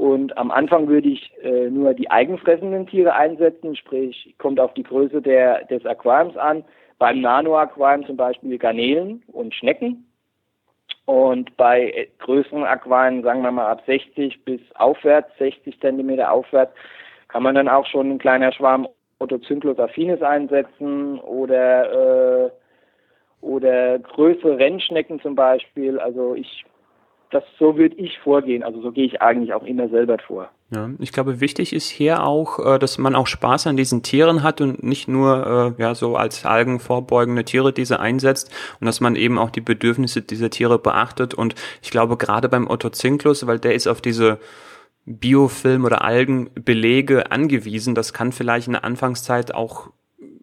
Und 0.00 0.38
am 0.38 0.50
Anfang 0.50 0.88
würde 0.88 1.10
ich 1.10 1.30
äh, 1.42 1.68
nur 1.68 1.92
die 1.92 2.10
eigenfressenden 2.10 2.86
Tiere 2.86 3.12
einsetzen, 3.12 3.76
sprich 3.76 4.34
kommt 4.38 4.58
auf 4.58 4.72
die 4.72 4.82
Größe 4.82 5.20
der, 5.20 5.66
des 5.66 5.84
Aquariums 5.84 6.38
an. 6.38 6.64
Beim 6.98 7.20
Nano-Aquarium 7.20 8.06
zum 8.06 8.16
Beispiel 8.16 8.56
Garnelen 8.56 9.22
und 9.26 9.54
Schnecken. 9.54 10.10
Und 11.04 11.54
bei 11.58 12.08
größeren 12.18 12.64
Aquarien, 12.64 13.22
sagen 13.22 13.42
wir 13.42 13.50
mal 13.50 13.66
ab 13.66 13.82
60 13.84 14.42
bis 14.46 14.62
aufwärts, 14.76 15.36
60 15.36 15.78
Zentimeter 15.80 16.32
aufwärts, 16.32 16.72
kann 17.28 17.42
man 17.42 17.54
dann 17.54 17.68
auch 17.68 17.84
schon 17.84 18.10
ein 18.10 18.18
kleiner 18.18 18.52
Schwarm 18.52 18.88
Otocynclus 19.18 19.78
affinis 19.78 20.22
einsetzen 20.22 21.20
oder 21.20 22.46
äh, 22.46 22.50
oder 23.42 23.98
größere 23.98 24.56
Rennschnecken 24.56 25.20
zum 25.20 25.34
Beispiel. 25.34 25.98
Also 25.98 26.34
ich 26.34 26.64
das 27.30 27.44
so 27.58 27.76
würde 27.76 27.94
ich 27.96 28.18
vorgehen. 28.18 28.62
Also 28.62 28.80
so 28.80 28.90
gehe 28.92 29.06
ich 29.06 29.22
eigentlich 29.22 29.54
auch 29.54 29.62
immer 29.62 29.88
selber 29.88 30.18
vor. 30.18 30.50
Ja, 30.72 30.90
ich 30.98 31.12
glaube, 31.12 31.40
wichtig 31.40 31.72
ist 31.72 31.88
hier 31.88 32.24
auch, 32.24 32.58
äh, 32.58 32.78
dass 32.78 32.98
man 32.98 33.14
auch 33.14 33.26
Spaß 33.26 33.66
an 33.66 33.76
diesen 33.76 34.02
Tieren 34.02 34.42
hat 34.42 34.60
und 34.60 34.82
nicht 34.82 35.08
nur 35.08 35.74
äh, 35.78 35.82
ja 35.82 35.94
so 35.94 36.16
als 36.16 36.44
Algen 36.44 36.80
vorbeugende 36.80 37.44
Tiere 37.44 37.72
diese 37.72 38.00
einsetzt 38.00 38.52
und 38.80 38.86
dass 38.86 39.00
man 39.00 39.16
eben 39.16 39.38
auch 39.38 39.50
die 39.50 39.60
Bedürfnisse 39.60 40.22
dieser 40.22 40.50
Tiere 40.50 40.78
beachtet. 40.78 41.34
Und 41.34 41.54
ich 41.82 41.90
glaube, 41.90 42.16
gerade 42.16 42.48
beim 42.48 42.68
Otocinklus, 42.68 43.46
weil 43.46 43.58
der 43.58 43.74
ist 43.74 43.86
auf 43.86 44.00
diese 44.00 44.38
Biofilm- 45.06 45.84
oder 45.84 46.02
Algenbelege 46.02 47.30
angewiesen, 47.32 47.94
das 47.94 48.12
kann 48.12 48.32
vielleicht 48.32 48.66
in 48.66 48.74
der 48.74 48.84
Anfangszeit 48.84 49.54
auch 49.54 49.90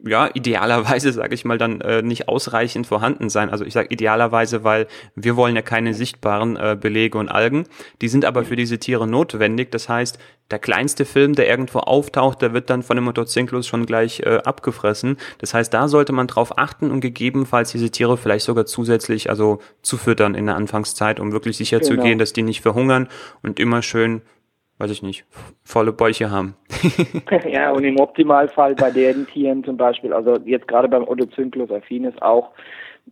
ja, 0.08 0.30
idealerweise, 0.34 1.12
sage 1.12 1.36
ich 1.36 1.46
mal, 1.46 1.58
dann 1.58 1.82
äh, 1.82 2.02
nicht 2.02 2.28
ausreichend 2.28 2.88
vorhanden 2.88 3.30
sein. 3.30 3.50
Also 3.50 3.66
ich 3.66 3.74
sage 3.74 3.90
idealerweise, 3.92 4.64
weil 4.64 4.88
wir 5.16 5.36
wollen 5.36 5.56
ja 5.56 5.62
keine 5.62 5.94
sichtbaren 5.94 6.56
äh, 6.56 6.78
Belege 6.80 7.18
und 7.18 7.30
Algen. 7.30 7.66
Die 8.02 8.08
sind 8.08 8.26
aber 8.26 8.44
für 8.44 8.56
diese 8.56 8.80
Tiere 8.80 9.08
notwendig. 9.08 9.72
Das 9.72 9.90
heißt, 9.90 10.20
der 10.50 10.60
kleinste 10.60 11.04
Film, 11.06 11.36
der 11.36 11.50
irgendwo 11.50 11.80
auftaucht, 11.80 12.42
der 12.42 12.54
wird 12.54 12.70
dann 12.70 12.84
von 12.84 12.96
dem 12.96 13.04
Motociclus 13.04 13.68
schon 13.68 13.86
gleich 13.86 14.22
äh, 14.22 14.38
abgefressen. 14.46 15.18
Das 15.40 15.54
heißt, 15.54 15.74
da 15.74 15.88
sollte 15.88 16.14
man 16.14 16.28
drauf 16.28 16.58
achten 16.58 16.90
und 16.90 17.02
gegebenenfalls 17.02 17.72
diese 17.72 17.92
Tiere 17.92 18.18
vielleicht 18.18 18.46
sogar 18.46 18.66
zusätzlich 18.66 19.30
also 19.30 19.60
zufüttern 19.82 20.36
in 20.36 20.46
der 20.46 20.56
Anfangszeit, 20.56 21.20
um 21.20 21.34
wirklich 21.34 21.58
sicher 21.58 21.80
genau. 21.80 21.96
zu 21.96 21.98
gehen, 22.02 22.18
dass 22.18 22.32
die 22.32 22.44
nicht 22.44 22.62
verhungern 22.62 23.10
und 23.44 23.60
immer 23.60 23.82
schön 23.82 24.22
weiß 24.80 24.92
ich 24.92 25.02
nicht, 25.02 25.26
volle 25.64 25.92
Bäuche 25.92 26.30
haben. 26.30 26.56
ja, 27.50 27.72
und 27.72 27.84
im 27.84 28.00
Optimalfall 28.00 28.76
bei 28.76 28.92
den 28.92 29.28
Tieren 29.28 29.64
zum 29.64 29.78
Beispiel, 29.78 30.14
also 30.14 30.38
jetzt 30.46 30.68
gerade 30.68 30.88
beim 30.88 31.08
Odocynclus 31.08 31.72
affinis 31.72 32.14
auch 32.22 32.52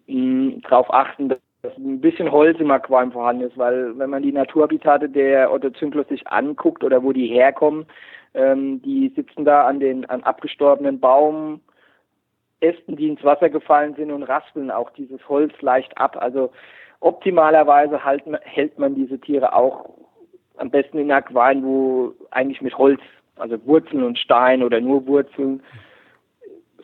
mh, 0.08 0.62
darauf 0.69 0.93
achten, 0.93 1.30
dass 1.30 1.39
ein 1.78 1.99
bisschen 1.99 2.32
Holz 2.32 2.60
im 2.60 2.71
Aquarium 2.71 3.12
vorhanden 3.12 3.43
ist, 3.43 3.58
weil 3.58 3.97
wenn 3.97 4.10
man 4.10 4.23
die 4.23 4.32
Naturhabitate 4.32 5.10
der 5.10 5.51
Odocynclus 5.51 6.08
sich 6.08 6.28
anguckt 6.28 6.84
oder 6.84 7.04
wo 7.04 7.12
die 7.12 7.28
herkommen, 7.28 7.86
ähm, 8.36 8.82
die 8.82 9.12
sitzen 9.15 9.45
da 9.45 9.65
an 9.65 9.80
den 9.80 10.06
an 10.06 10.23
abgestorbenen 10.23 10.99
Baumästen, 10.99 11.62
die 12.89 13.08
ins 13.08 13.23
Wasser 13.23 13.49
gefallen 13.49 13.95
sind 13.95 14.12
und 14.12 14.23
raspeln 14.23 14.69
auch 14.69 14.91
dieses 14.91 15.28
Holz 15.28 15.54
leicht 15.62 15.97
ab. 15.97 16.17
Also 16.19 16.51
optimalerweise 16.99 18.04
halt, 18.04 18.23
hält 18.41 18.78
man 18.78 18.93
diese 18.93 19.19
Tiere 19.19 19.54
auch 19.54 20.04
am 20.57 20.69
besten 20.69 20.99
in 20.99 21.11
Aquarien, 21.11 21.63
wo 21.63 22.13
eigentlich 22.31 22.61
mit 22.61 22.77
Holz, 22.77 23.01
also 23.35 23.57
Wurzeln 23.65 24.03
und 24.03 24.17
Stein 24.17 24.63
oder 24.63 24.81
nur 24.81 25.05
Wurzeln, 25.07 25.61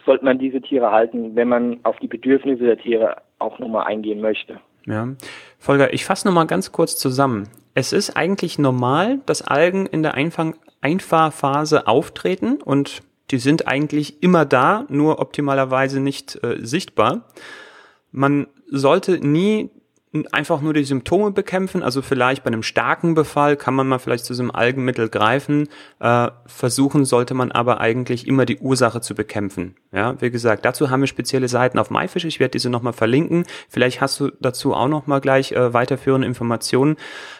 sollte 0.06 0.26
man 0.26 0.40
diese 0.40 0.62
Tiere 0.62 0.92
halten, 0.92 1.36
wenn 1.36 1.48
man 1.48 1.80
auf 1.84 1.98
die 2.00 2.08
Bedürfnisse 2.08 2.64
der 2.64 2.78
Tiere 2.78 3.18
auch 3.40 3.60
nochmal 3.60 3.88
eingehen 3.88 4.22
möchte. 4.22 4.60
Ja. 4.86 5.10
Volker, 5.60 5.94
ich 5.94 6.06
fasse 6.06 6.28
nochmal 6.28 6.48
ganz 6.48 6.72
kurz 6.72 6.98
zusammen. 6.98 7.50
Es 7.74 7.94
ist 7.94 8.18
eigentlich 8.18 8.58
normal, 8.58 9.20
dass 9.26 9.42
Algen 9.42 9.86
in 9.86 10.04
der 10.04 10.16
Einfang 10.16 10.56
Einfahrphase 10.82 11.88
auftreten 11.88 12.60
und 12.62 13.04
die 13.30 13.38
sind 13.38 13.68
eigentlich 13.68 14.24
immer 14.24 14.46
da, 14.46 14.86
nur 14.90 15.20
optimalerweise 15.20 16.02
nicht 16.02 16.44
äh, 16.44 16.58
sichtbar. 16.60 17.26
Man 18.12 18.48
sollte 18.68 19.26
nie 19.26 19.70
einfach 20.32 20.60
nur 20.60 20.74
die 20.74 20.84
Symptome 20.84 21.32
bekämpfen. 21.32 21.84
Also 21.84 22.02
vielleicht 22.02 22.44
bei 22.44 22.50
einem 22.50 22.64
starken 22.64 23.14
Befall 23.14 23.56
kann 23.56 23.74
man 23.74 23.88
mal 23.88 24.00
vielleicht 24.00 24.26
zu 24.26 24.34
so 24.34 24.44
einem 24.44 24.52
Algenmittel 24.52 25.08
greifen. 25.08 25.70
Äh, 26.00 26.30
versuchen 26.46 27.06
sollte 27.06 27.34
man 27.34 27.52
aber 27.52 27.80
eigentlich 27.80 28.28
immer 28.28 28.46
die 28.46 28.60
Ursache 28.60 29.00
zu 29.00 29.16
bekämpfen. 29.16 29.76
Ja, 29.94 30.20
wie 30.20 30.30
gesagt, 30.30 30.66
dazu 30.66 30.90
haben 30.90 31.00
wir 31.00 31.08
spezielle 31.08 31.48
Seiten 31.48 31.80
auf 31.80 31.90
MyFish. 31.90 32.26
Ich 32.26 32.42
werde 32.42 32.52
diese 32.52 32.70
nochmal 32.70 32.94
verlinken. 32.94 33.46
Vielleicht 33.70 34.02
hast 34.02 34.20
du 34.20 34.32
dazu 34.42 34.74
auch 34.74 34.90
nochmal 34.90 35.22
gleich 35.22 35.54
äh, 35.54 35.74
weiterführende 35.74 36.28
Informationen. 36.28 36.98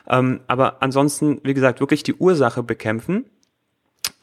Ähm, 0.08 0.40
aber 0.48 0.82
ansonsten, 0.82 1.42
wie 1.44 1.54
gesagt, 1.54 1.82
wirklich 1.82 2.04
die 2.04 2.16
Ursache 2.16 2.64
bekämpfen. 2.64 3.26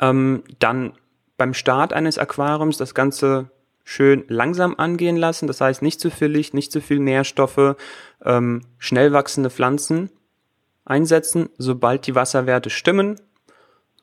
Ähm, 0.01 0.43
dann 0.59 0.95
beim 1.37 1.53
Start 1.53 1.93
eines 1.93 2.19
Aquariums 2.19 2.79
das 2.79 2.95
Ganze 2.95 3.51
schön 3.89 4.25
langsam 4.29 4.75
angehen 4.77 5.17
lassen. 5.17 5.47
Das 5.47 5.63
heißt, 5.63 5.81
nicht 5.81 5.99
zu 5.99 6.11
viel 6.11 6.29
Licht, 6.29 6.53
nicht 6.53 6.71
zu 6.71 6.83
viel 6.83 6.99
Nährstoffe, 6.99 7.75
ähm, 8.23 8.61
schnell 8.77 9.15
wachsende 9.15 9.49
Pflanzen 9.49 10.11
einsetzen. 10.85 11.49
Sobald 11.57 12.07
die 12.07 12.15
Wasserwerte 12.15 12.69
stimmen, 12.69 13.19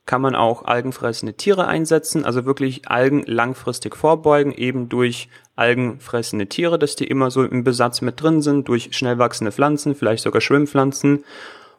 kann 0.07 0.21
man 0.21 0.35
auch 0.35 0.65
algenfressende 0.65 1.35
Tiere 1.35 1.67
einsetzen, 1.67 2.25
also 2.25 2.45
wirklich 2.45 2.89
Algen 2.89 3.21
langfristig 3.27 3.95
vorbeugen, 3.95 4.51
eben 4.53 4.89
durch 4.89 5.29
algenfressende 5.55 6.47
Tiere, 6.47 6.79
dass 6.79 6.95
die 6.95 7.05
immer 7.05 7.29
so 7.29 7.43
im 7.43 7.63
Besatz 7.63 8.01
mit 8.01 8.19
drin 8.19 8.41
sind, 8.41 8.67
durch 8.67 8.89
schnell 8.97 9.19
wachsende 9.19 9.51
Pflanzen, 9.51 9.93
vielleicht 9.93 10.23
sogar 10.23 10.41
Schwimmpflanzen 10.41 11.23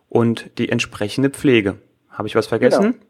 und 0.08 0.48
die 0.58 0.68
entsprechende 0.68 1.30
Pflege. 1.30 1.78
Habe 2.10 2.28
ich 2.28 2.36
was 2.36 2.46
vergessen? 2.46 3.00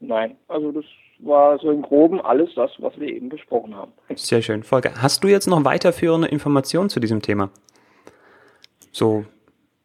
Genau. 0.00 0.16
Nein, 0.16 0.36
also 0.48 0.70
das 0.70 0.84
war 1.18 1.58
so 1.58 1.70
im 1.70 1.82
Groben 1.82 2.20
alles 2.20 2.50
das, 2.54 2.70
was 2.78 2.98
wir 2.98 3.08
eben 3.08 3.28
besprochen 3.28 3.74
haben. 3.74 3.92
Sehr 4.14 4.42
schön. 4.42 4.62
Volker, 4.62 5.02
hast 5.02 5.24
du 5.24 5.28
jetzt 5.28 5.46
noch 5.46 5.64
weiterführende 5.64 6.28
Informationen 6.28 6.88
zu 6.88 7.00
diesem 7.00 7.22
Thema? 7.22 7.50
So, 8.92 9.24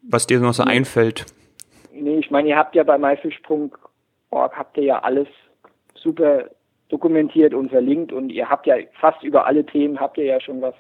was 0.02 0.28
dir 0.28 0.40
noch 0.40 0.54
so 0.54 0.64
nee. 0.64 0.72
einfällt? 0.72 1.26
Nee, 1.94 2.18
ich 2.18 2.32
meine, 2.32 2.50
ihr 2.50 2.58
habt 2.58 2.76
ja 2.76 2.84
bei 2.84 2.98
myfish.org 2.98 4.56
habt 4.56 4.78
ihr 4.78 4.84
ja 4.84 5.00
alles 5.00 5.28
super 5.96 6.50
dokumentiert 6.90 7.54
und 7.54 7.70
verlinkt 7.70 8.12
und 8.12 8.30
ihr 8.30 8.50
habt 8.50 8.66
ja 8.66 8.76
fast 9.00 9.24
über 9.24 9.46
alle 9.46 9.66
Themen 9.66 10.00
habt 10.00 10.18
ihr 10.18 10.26
ja 10.26 10.42
schon 10.42 10.62
was 10.62 10.76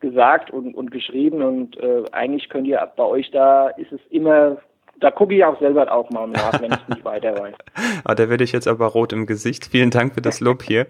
gesagt 0.00 0.50
und, 0.50 0.74
und 0.74 0.90
geschrieben 0.90 1.42
und 1.42 1.76
äh, 1.78 2.04
eigentlich 2.12 2.48
könnt 2.48 2.66
ihr 2.66 2.86
bei 2.96 3.04
euch 3.04 3.30
da 3.30 3.68
ist 3.68 3.92
es 3.92 4.00
immer 4.10 4.58
da 5.00 5.10
gucke 5.10 5.34
ich 5.34 5.44
auch 5.44 5.58
selber 5.58 5.90
auch 5.92 6.10
mal 6.10 6.26
nach, 6.26 6.60
wenn 6.60 6.72
ich 6.72 6.88
nicht 6.88 7.04
weiter 7.04 7.38
weiß. 7.38 7.54
ah, 8.04 8.14
da 8.14 8.28
werde 8.28 8.44
ich 8.44 8.52
jetzt 8.52 8.68
aber 8.68 8.86
rot 8.86 9.12
im 9.12 9.26
Gesicht. 9.26 9.66
Vielen 9.66 9.90
Dank 9.90 10.14
für 10.14 10.22
das 10.22 10.40
Lob 10.40 10.62
hier. 10.62 10.86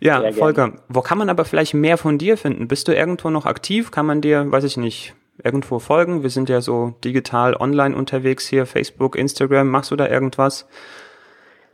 Ja, 0.00 0.32
Volker, 0.32 0.72
wo 0.88 1.00
kann 1.00 1.18
man 1.18 1.28
aber 1.28 1.44
vielleicht 1.44 1.74
mehr 1.74 1.98
von 1.98 2.18
dir 2.18 2.36
finden? 2.36 2.68
Bist 2.68 2.88
du 2.88 2.92
irgendwo 2.94 3.30
noch 3.30 3.46
aktiv? 3.46 3.90
Kann 3.90 4.06
man 4.06 4.20
dir, 4.20 4.50
weiß 4.50 4.64
ich 4.64 4.76
nicht, 4.76 5.14
irgendwo 5.42 5.78
folgen? 5.78 6.22
Wir 6.22 6.30
sind 6.30 6.48
ja 6.48 6.60
so 6.60 6.94
digital 7.04 7.54
online 7.54 7.96
unterwegs 7.96 8.48
hier, 8.48 8.66
Facebook, 8.66 9.16
Instagram. 9.16 9.68
Machst 9.68 9.90
du 9.90 9.96
da 9.96 10.08
irgendwas? 10.08 10.68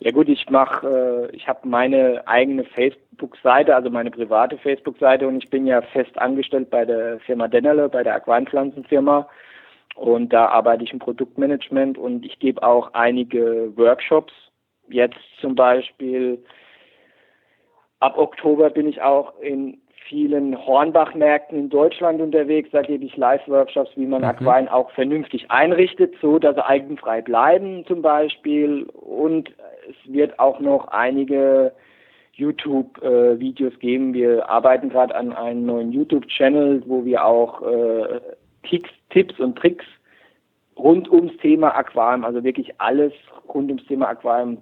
Ja 0.00 0.12
gut, 0.12 0.28
ich 0.28 0.48
mache, 0.48 1.28
äh, 1.30 1.36
ich 1.36 1.46
habe 1.46 1.68
meine 1.68 2.22
eigene 2.26 2.64
Facebook-Seite, 2.64 3.74
also 3.74 3.90
meine 3.90 4.10
private 4.10 4.56
Facebook-Seite 4.56 5.28
und 5.28 5.44
ich 5.44 5.50
bin 5.50 5.66
ja 5.66 5.82
fest 5.82 6.18
angestellt 6.18 6.70
bei 6.70 6.86
der 6.86 7.20
Firma 7.20 7.48
Dennerle, 7.48 7.90
bei 7.90 8.02
der 8.02 8.14
Aquarienpflanzenfirma. 8.14 9.28
Und 9.94 10.32
da 10.32 10.46
arbeite 10.46 10.84
ich 10.84 10.92
im 10.92 10.98
Produktmanagement 10.98 11.98
und 11.98 12.24
ich 12.24 12.38
gebe 12.38 12.62
auch 12.62 12.94
einige 12.94 13.76
Workshops. 13.76 14.32
Jetzt 14.88 15.18
zum 15.40 15.54
Beispiel 15.54 16.42
ab 18.00 18.16
Oktober 18.16 18.70
bin 18.70 18.88
ich 18.88 19.02
auch 19.02 19.38
in 19.40 19.78
vielen 20.08 20.58
Hornbach-Märkten 20.66 21.56
in 21.58 21.70
Deutschland 21.70 22.20
unterwegs. 22.20 22.70
Da 22.72 22.82
gebe 22.82 23.04
ich 23.04 23.16
Live-Workshops, 23.16 23.92
wie 23.94 24.06
man 24.06 24.22
mhm. 24.22 24.28
Aquarien 24.28 24.68
auch 24.68 24.90
vernünftig 24.90 25.50
einrichtet, 25.50 26.14
so 26.20 26.38
dass 26.38 26.56
sie 26.56 26.66
eigenfrei 26.66 27.22
bleiben 27.22 27.84
zum 27.86 28.02
Beispiel. 28.02 28.84
Und 28.84 29.50
es 29.88 30.12
wird 30.12 30.38
auch 30.38 30.58
noch 30.58 30.88
einige 30.88 31.72
YouTube-Videos 32.32 33.78
geben. 33.78 34.14
Wir 34.14 34.48
arbeiten 34.48 34.88
gerade 34.88 35.14
an 35.14 35.32
einem 35.32 35.66
neuen 35.66 35.92
YouTube-Channel, 35.92 36.82
wo 36.86 37.04
wir 37.04 37.24
auch 37.24 37.62
äh, 37.62 38.20
Tipps, 38.68 38.90
Tipps 39.10 39.38
und 39.38 39.56
Tricks 39.56 39.84
rund 40.76 41.10
ums 41.10 41.36
Thema 41.38 41.74
Aquarium, 41.74 42.24
also 42.24 42.42
wirklich 42.42 42.80
alles 42.80 43.12
rund 43.52 43.68
ums 43.68 43.86
Thema 43.86 44.08
Aquarium 44.08 44.58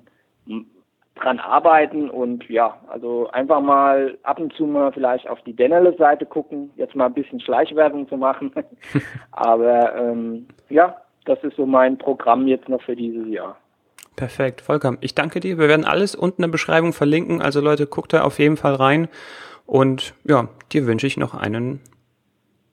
dran 1.14 1.38
arbeiten 1.38 2.10
und 2.10 2.48
ja, 2.48 2.76
also 2.88 3.28
einfach 3.30 3.60
mal 3.60 4.16
ab 4.22 4.38
und 4.38 4.52
zu 4.54 4.66
mal 4.66 4.92
vielleicht 4.92 5.28
auf 5.28 5.40
die 5.42 5.54
Dennerle 5.54 5.96
Seite 5.96 6.26
gucken, 6.26 6.70
jetzt 6.76 6.94
mal 6.94 7.06
ein 7.06 7.14
bisschen 7.14 7.40
Schleichwerbung 7.40 8.08
zu 8.08 8.16
machen. 8.16 8.52
Aber 9.32 9.94
ähm, 9.96 10.46
ja, 10.68 10.96
das 11.24 11.42
ist 11.42 11.56
so 11.56 11.66
mein 11.66 11.98
Programm 11.98 12.46
jetzt 12.46 12.68
noch 12.68 12.82
für 12.82 12.96
dieses 12.96 13.26
Jahr. 13.28 13.56
Perfekt, 14.16 14.60
vollkommen. 14.60 14.98
Ich 15.00 15.14
danke 15.14 15.40
dir. 15.40 15.58
Wir 15.58 15.68
werden 15.68 15.84
alles 15.84 16.14
unten 16.14 16.42
in 16.42 16.48
der 16.48 16.52
Beschreibung 16.52 16.92
verlinken. 16.92 17.40
Also 17.40 17.60
Leute, 17.60 17.86
guckt 17.86 18.12
da 18.12 18.22
auf 18.22 18.38
jeden 18.38 18.56
Fall 18.56 18.74
rein. 18.74 19.08
Und 19.66 20.14
ja, 20.24 20.48
dir 20.72 20.86
wünsche 20.86 21.06
ich 21.06 21.16
noch 21.16 21.34
einen 21.34 21.80